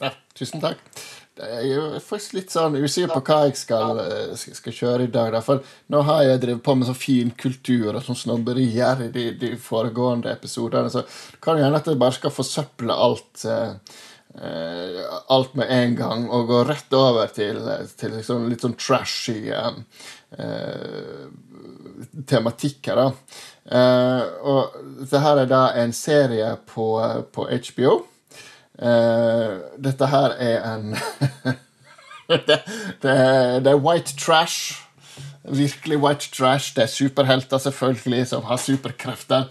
[0.00, 0.80] Ja, tusen takk.
[1.40, 5.36] Jeg er faktisk litt sånn usikker på hva jeg skal, eh, skal kjøre i dag.
[5.46, 9.26] For nå har jeg drevet på med sånn fin kultur og sånn snobberier i de,
[9.40, 10.92] de, foregående episodene.
[10.92, 13.44] Så det kan hende at jeg bare skal forsøple alt.
[13.44, 13.72] Eh,
[14.38, 17.60] eh, alt med en gang og gå rett over til,
[17.98, 19.80] til liksom litt sånn trashy eh,
[20.38, 21.24] eh,
[22.30, 23.08] tematikk her, da.
[23.70, 24.78] Eh, og
[25.10, 26.92] det her er da en serie på,
[27.34, 28.00] på HBO.
[28.80, 30.94] Uh, dette her er en
[32.28, 32.60] det,
[33.02, 33.16] det,
[33.64, 34.80] det, er white trash.
[35.44, 36.74] Virkelig white trash.
[36.76, 39.50] Det er superhelter, selvfølgelig, som har superkrefter.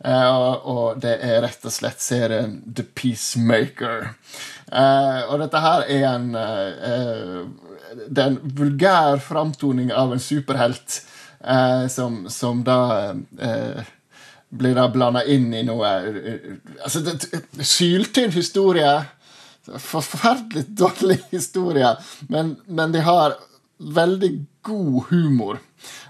[0.00, 4.14] Uh, og det er rett og slett serien The Peacemaker.
[4.72, 6.30] Uh, og dette her er en
[8.06, 11.02] Det er en vulgær framtoning av en superhelt
[11.44, 13.88] eh, som, som da eh,
[14.50, 15.90] blir da blanda inn i noe
[16.82, 18.92] altså, det, Syltynn historie.
[19.78, 21.94] Forferdelig dårlig historie,
[22.32, 23.36] men, men de har
[23.80, 24.30] veldig
[24.66, 25.60] god humor.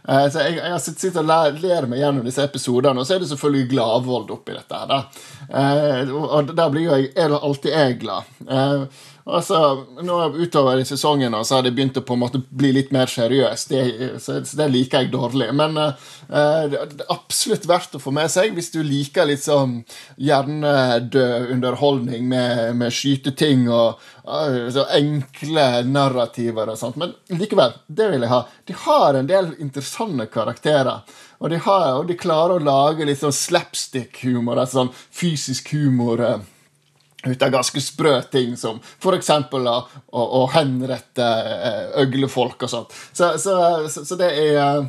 [0.09, 3.17] Uh, så jeg, jeg har sittet og ler, ler meg gjennom disse episodene, og så
[3.17, 4.81] er det selvfølgelig Gladvold oppi dette.
[4.81, 5.01] her da.
[5.51, 8.33] Uh, og da blir jo jeg, alltid jeg glad.
[8.49, 8.87] Uh,
[9.29, 12.93] Altså, nå Utover i sesongen så har det begynt å på en måte bli litt
[12.95, 13.73] mer seriøst.
[13.73, 15.51] Det, så, det liker jeg dårlig.
[15.57, 15.93] Men uh,
[16.71, 19.81] det er absolutt verdt å få med seg hvis du liker litt sånn
[20.17, 26.97] hjernedød underholdning med, med skyteting og uh, så enkle narrativer og sånt.
[27.01, 28.45] Men likevel, det vil jeg ha.
[28.67, 31.05] De har en del interessante karakterer.
[31.41, 36.21] Og de, har, og de klarer å lage litt sånn slapstick-humor, altså sånn fysisk humor.
[36.21, 36.57] Uh,
[37.27, 39.31] ut av ganske sprø ting, som f.eks.
[39.31, 39.79] Å,
[40.11, 42.95] å, å henrette eh, øglefolk og sånt.
[43.13, 43.57] Så, så,
[43.93, 44.87] så, så det er uh,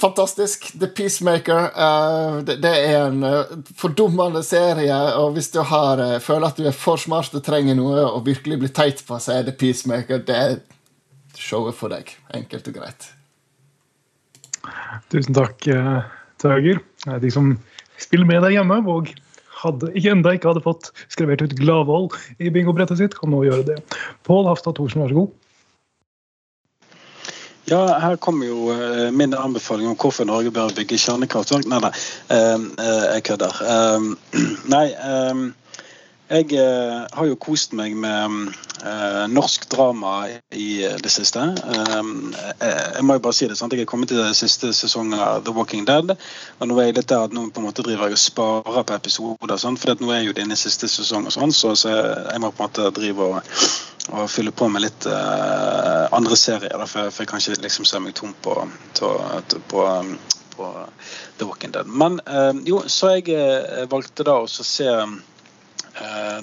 [0.00, 0.70] fantastisk.
[0.80, 1.68] The Peacemaker.
[1.76, 6.76] Uh, det, er en uh, fordummende serie, og hvis du har, føler at du er
[6.76, 10.42] for smart og trenger noe og virkelig blir teit på, så er The Peacemaker det
[10.42, 10.60] er
[11.36, 12.08] showet for deg.
[12.36, 13.10] Enkelt og greit.
[15.12, 15.64] Tusen takk,
[16.40, 16.80] Tøger.
[17.20, 17.52] De som
[18.00, 19.08] spiller med deg hjemme, og
[19.60, 23.78] hadde, enda ikke hadde fått skrevert ut Gladvold i bingobrettet sitt, kan nå gjøre det.
[24.28, 25.36] Pål Hafstad Thorsen, vær så god.
[27.70, 31.68] Ja, her kommer jo uh, min anbefaling om hvorfor Norge bør bygge kjernekraftverk.
[31.70, 31.92] Nei, nei,
[32.34, 33.60] uh, uh, jeg kødder.
[34.74, 34.86] nei,
[36.30, 36.62] jeg
[37.10, 38.52] har jo kost meg med
[38.86, 40.68] eh, norsk drama i
[41.02, 41.42] det siste.
[41.42, 42.30] Uh,
[42.62, 43.74] jeg må jo bare si det, sant?
[43.74, 46.12] Jeg er kommet til det siste sesongen av The Walking Dead.
[46.14, 48.86] Og nå er jeg litt der at nå på en måte driver jeg og sparer
[48.86, 49.58] på episoder.
[49.58, 49.82] Sant?
[49.82, 51.96] For nå er jeg jo inne i siste sesong, og sånn, så, så,
[52.30, 53.56] jeg må på en måte drive og,
[54.12, 56.76] og fylle på med litt eh, andre serier.
[56.76, 58.54] Da, for, for, jeg kan ikke liksom se meg tom på,
[59.00, 59.10] på,
[59.74, 59.88] på,
[61.40, 61.90] The Walking Dead.
[61.90, 62.20] Men
[62.68, 63.34] jo, så jeg
[63.90, 65.08] valgte da å se Eh,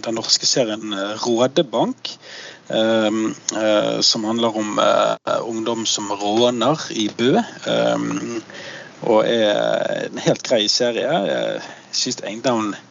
[0.03, 2.19] den norske serien eh, Rådebank.
[2.67, 4.79] Eh, som handler om
[5.43, 7.37] ungdom som råner i Bø.
[9.07, 11.13] Og er en helt grei serie.
[11.29, 11.61] Jeg
[11.95, 12.81] syns egentlig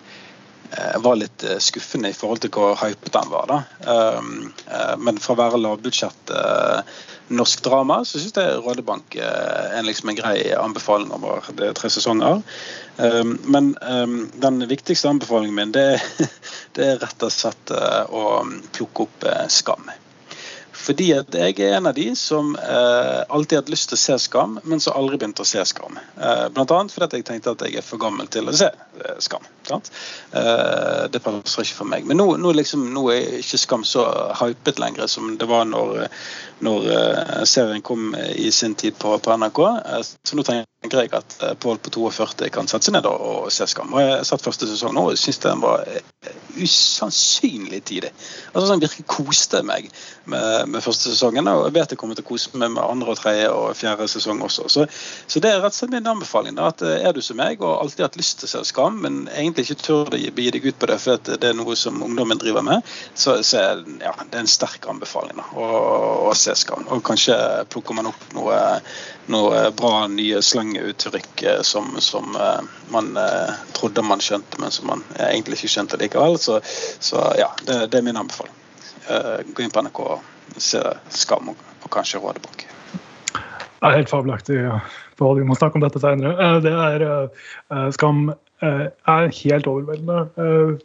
[1.02, 3.50] var litt skuffende i forhold til hvor hypet den var.
[3.50, 4.96] da.
[5.02, 6.32] Men for å være lavbudsjett
[7.28, 12.42] norsk drama, så syns jeg Rådebank er liksom en grei anbefaling over det tre sesonger.
[13.02, 16.02] Ehm, men ehm, den viktigste anbefalingen min det,
[16.78, 18.42] det er rett og slett eh, å
[18.76, 19.90] plukke opp eh, Skam.
[20.76, 24.02] Fordi at jeg er en av de som eh, alltid har hatt lyst til å
[24.02, 25.96] se Skam, men som aldri begynte å se Skam.
[25.96, 29.46] Eh, annet fordi jeg tenkte at jeg er for gammel til å se eh, Skam.
[29.72, 32.06] Eh, det passer ikke for meg.
[32.06, 34.04] Men nå, nå, liksom, nå, er ikke Skam så
[34.40, 36.06] hypet lenger som det var når,
[36.66, 39.60] når uh, serien kom i sin tid på, på NRK.
[39.64, 43.48] Uh, så nå tenker jeg at uh, Pål på 42 kan sette seg ned og,
[43.52, 43.94] se Skam.
[43.94, 45.84] Og Jeg satt første sesong nå og syns den var
[46.56, 48.12] usannsynlig tidlig.
[48.52, 49.88] Altså sånn Virkelig koste meg
[50.24, 51.48] med, med, første sesongen.
[51.50, 54.08] Og jeg vet jeg kommer til å kose meg med andre, og tredje og fjerde
[54.10, 54.68] sesong også.
[54.72, 54.86] Så,
[55.26, 56.56] så det er rett og slett min anbefaling.
[56.58, 59.26] Da, at Er du som meg og alltid hatt lyst til å se Skam, men
[59.32, 62.38] egentlig ikke tør å gi deg ut på det for det er noe som ungdommen
[62.40, 62.84] driver med,
[63.14, 65.36] så, så er ja, det er en sterk anbefaling.
[65.40, 65.66] da, å,
[66.30, 66.86] å se Skam.
[66.92, 67.36] Og kanskje
[67.72, 68.58] plukker man opp noe,
[69.32, 70.42] noe bra nye
[70.76, 72.60] slanguttrykk uttrykk som, som eh,
[72.90, 76.38] man eh, trodde man skjønte, men som man egentlig ikke skjønte likevel.
[76.38, 76.60] Så,
[77.00, 78.54] så ja, det, det, er min anbefaling.
[79.54, 80.80] Gå inn på NRK og se
[81.14, 82.66] Skam og, og kanskje Rådebok.
[83.32, 84.56] Det er helt fabelaktig.
[84.64, 84.80] Ja.
[85.16, 86.56] Vi må snakke om dette senere.
[86.64, 90.80] Det er Skam er helt overveldende.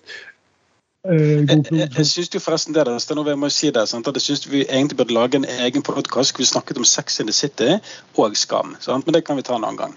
[1.10, 4.08] Eh, jeg, jeg, jeg syns forresten det, det jeg må si det, sant?
[4.08, 7.20] at jeg syns vi egentlig burde lage en egen podkast hvor vi snakket om Sex
[7.20, 7.80] in the City
[8.22, 8.76] og Skam.
[8.80, 9.08] Sant?
[9.08, 9.95] Men det kan vi ta en annen gang.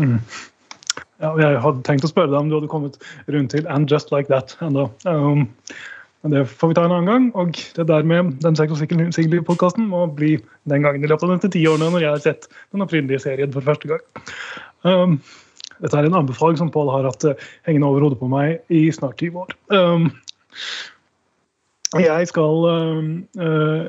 [0.00, 0.16] Mm.
[1.20, 2.96] Ja, jeg hadde tenkt å spørre deg om du hadde kommet
[3.28, 4.88] rundt til And Just Like That ennå.
[5.04, 5.46] Um,
[6.24, 7.30] men det får vi ta en annen gang.
[7.36, 10.38] Og det der med den Sex og Sigli-podkasten må bli
[10.72, 13.26] den gangen i løpet av de neste ti årene når jeg har sett den opprinnelige
[13.28, 14.04] serien for første gang.
[14.88, 15.20] Um,
[15.84, 18.86] dette er en anbefaling som Pål har hatt uh, hengende over hodet på meg i
[18.92, 19.52] snart 20 år.
[19.68, 20.14] Um,
[21.94, 23.86] jeg skal øh,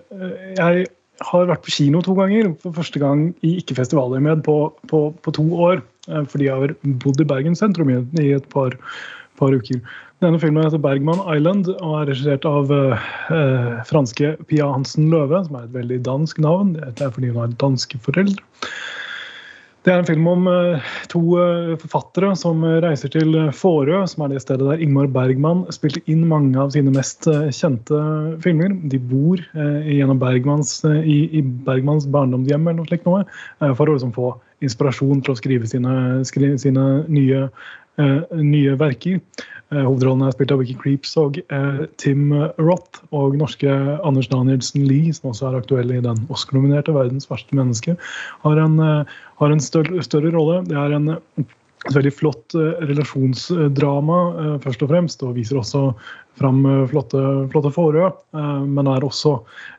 [0.57, 0.85] Jeg
[1.25, 2.53] har vært på kino to ganger.
[2.61, 4.57] For første gang i ikke-festivaløyemed på,
[4.89, 5.81] på, på, to år.
[6.09, 8.77] Øh, fordi jeg har bodd i Bergen sentrum i, et par,
[9.39, 9.81] par, uker.
[10.21, 12.97] Denne filmen heter 'Bergman Island' og er regissert av øh,
[13.85, 16.73] franske Pia Hansen Løve, som er et veldig dansk navn.
[16.73, 18.41] Det er fordi hun har danske foreldre.
[19.87, 20.47] Det er en film om
[21.07, 21.21] to
[21.79, 26.59] forfattere som reiser til Fårö, som er det stedet der Ingmar Bergman spilte inn mange
[26.59, 27.23] av sine mest
[27.55, 28.01] kjente
[28.43, 28.75] filmer.
[28.91, 33.23] De bor av Bergmans, i Bergmans barndomshjem eller noe slikt noe,
[33.63, 34.33] for å liksom få
[34.67, 35.95] inspirasjon til å skrive sine,
[36.27, 37.45] skrive sine nye,
[38.35, 39.23] nye verker.
[39.73, 43.01] Eh, hovedrollen er spilt av Wiki Creeps og eh, Tim Roth.
[43.15, 43.71] Og norske
[44.07, 47.97] Anders Danielsen Lie, som også er aktuell i den Oscar-nominerte 'Verdens verste menneske',
[48.45, 50.63] har en, eh, har en større, større, rolle.
[50.67, 51.19] Det er en
[51.87, 52.53] et veldig flott
[52.83, 55.93] relasjonsdrama, først og fremst, og viser også
[56.39, 57.21] fram flotte,
[57.51, 58.09] flotte Fårö.
[58.65, 59.37] Men er også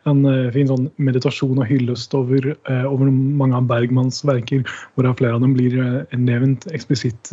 [0.08, 2.50] en fin sånn meditasjon og hyllest over,
[2.88, 4.64] over, mange av Bergmans verker,
[4.96, 5.76] hvorav flere av dem blir
[6.16, 7.30] nevnt eksplisitt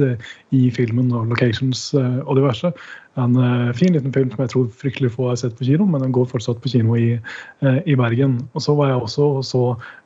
[0.55, 2.71] i filmen og locations og diverse.
[3.15, 3.37] En
[3.79, 6.27] fin liten film som jeg tror fryktelig få har sett på kino, men den går
[6.33, 7.15] fortsatt på kino i,
[7.87, 8.41] i Bergen.
[8.53, 9.63] Og så var jeg også og så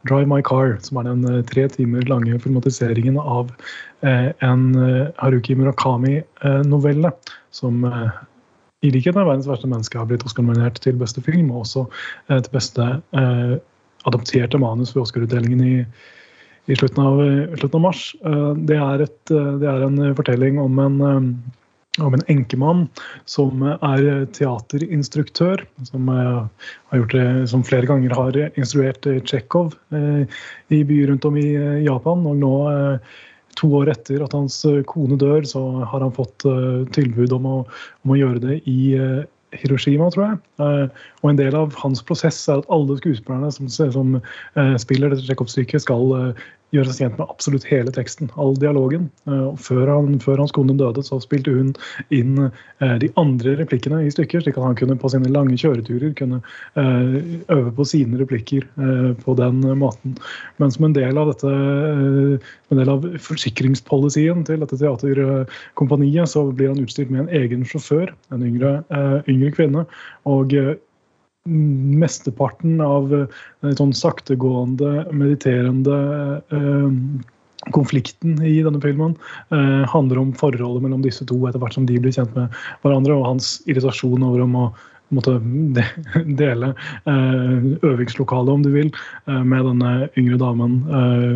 [0.10, 3.50] Drive My Car, som er den tre timer lange filmatiseringen av
[4.06, 4.66] en
[5.18, 7.12] Haruki Murakami-novelle
[7.52, 7.82] som
[8.82, 11.86] i likhet med 'Verdens verste menneske' har blitt Oscar-nominert til beste film, og også
[12.30, 13.58] eh, til beste eh,
[14.08, 15.76] adopterte manus ved Oscar-utdelingen i,
[16.70, 17.22] i slutten, av,
[17.58, 18.04] slutten, av, mars.
[18.26, 21.56] Eh, det, er et, eh, det, er en fortelling om en eh,
[22.00, 22.86] om en enkemann
[23.28, 31.10] som er teaterinstruktør, som, har gjort det, som flere ganger har instruert Tsjekhov i byer
[31.12, 31.50] rundt om i
[31.84, 32.24] Japan.
[32.30, 32.54] og nå
[33.60, 37.50] to år etter at hans eh, kone dør, så har han fått uh, tilbud om
[37.50, 37.58] å,
[38.06, 39.22] om å, gjøre det i uh,
[39.60, 40.90] Hiroshima, tror jeg.
[41.24, 44.20] Og en del av hans prosess er at alle skuespillerne som, som
[44.78, 46.36] spiller dette Tsjekhov-stykket, skal
[46.76, 49.08] gjøre seg kjent med absolutt hele teksten, all dialogen.
[49.30, 51.72] Eh, før, han, før hans kone døde, så spilte hun
[52.14, 56.14] inn eh, de andre replikkene i stykker, slik at han kunne på sine lange kjøreturer
[56.20, 56.42] kunne
[56.80, 57.16] eh,
[57.56, 58.68] øve på sine replikker
[59.24, 60.16] på den måten.
[60.62, 66.74] Men som en del av dette, en del av forsikringspolicyen til dette teaterkompaniet, så blir
[66.74, 68.80] han utstyrt med en egen sjåfør, en yngre,
[69.30, 69.86] yngre kvinne.
[70.30, 70.54] og
[71.48, 75.98] mesteparten av den sånn saktegående, mediterende
[76.52, 76.90] eh,
[77.76, 79.16] konflikten i denne filmen
[79.56, 83.16] eh, handler om forholdet mellom disse to etter hvert som de blir kjent med hverandre,
[83.16, 84.66] og hans irritasjon over om å
[85.16, 85.36] måtte
[86.40, 86.74] dele
[87.10, 88.92] eh, øvingslokalet, om du vil,
[89.28, 91.36] eh, med denne yngre damen eh,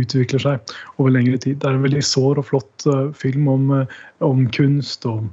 [0.00, 1.60] utvikler seg over lengre tid.
[1.60, 3.72] Det er en veldig sår og flott film om,
[4.24, 5.24] om kunst og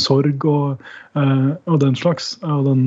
[0.00, 2.32] sorg og, og, den slags.
[2.46, 2.86] Og den,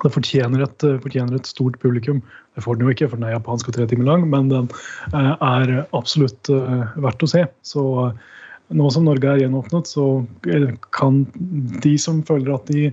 [0.00, 2.22] det fortjener et, fortjener et, stort publikum.
[2.56, 4.70] Det får den jo ikke, for den er japansk og tre timer lang, men den
[5.12, 7.44] er absolutt verdt å se.
[7.66, 7.84] Så
[8.70, 10.22] nå som Norge er gjenåpnet, så
[10.94, 11.24] kan
[11.82, 12.90] de som føler at de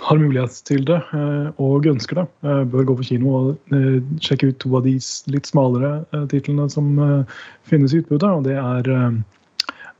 [0.00, 4.00] har mulighet til det eh, og ønsker det, eh, bør gå på kino og eh,
[4.24, 4.96] sjekke ut to av de
[5.32, 5.92] litt smalere
[6.32, 6.96] titlene som
[7.68, 8.28] finnes i utbudet.
[8.28, 9.22] og Det er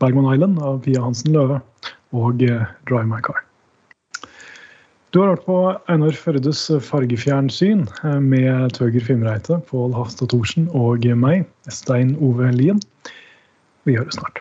[0.02, 1.60] Bergman Island av Pia Hansen Løve
[2.12, 3.44] og Drive My Car.
[5.12, 5.58] Du har hørt på
[5.92, 7.84] Einar Førdes fargefjernsyn
[8.24, 12.80] med Tøger Fimreite, Pål Hafstad Thorsen og meg, Stein Ove Lien.
[13.84, 14.40] Vi høres snart.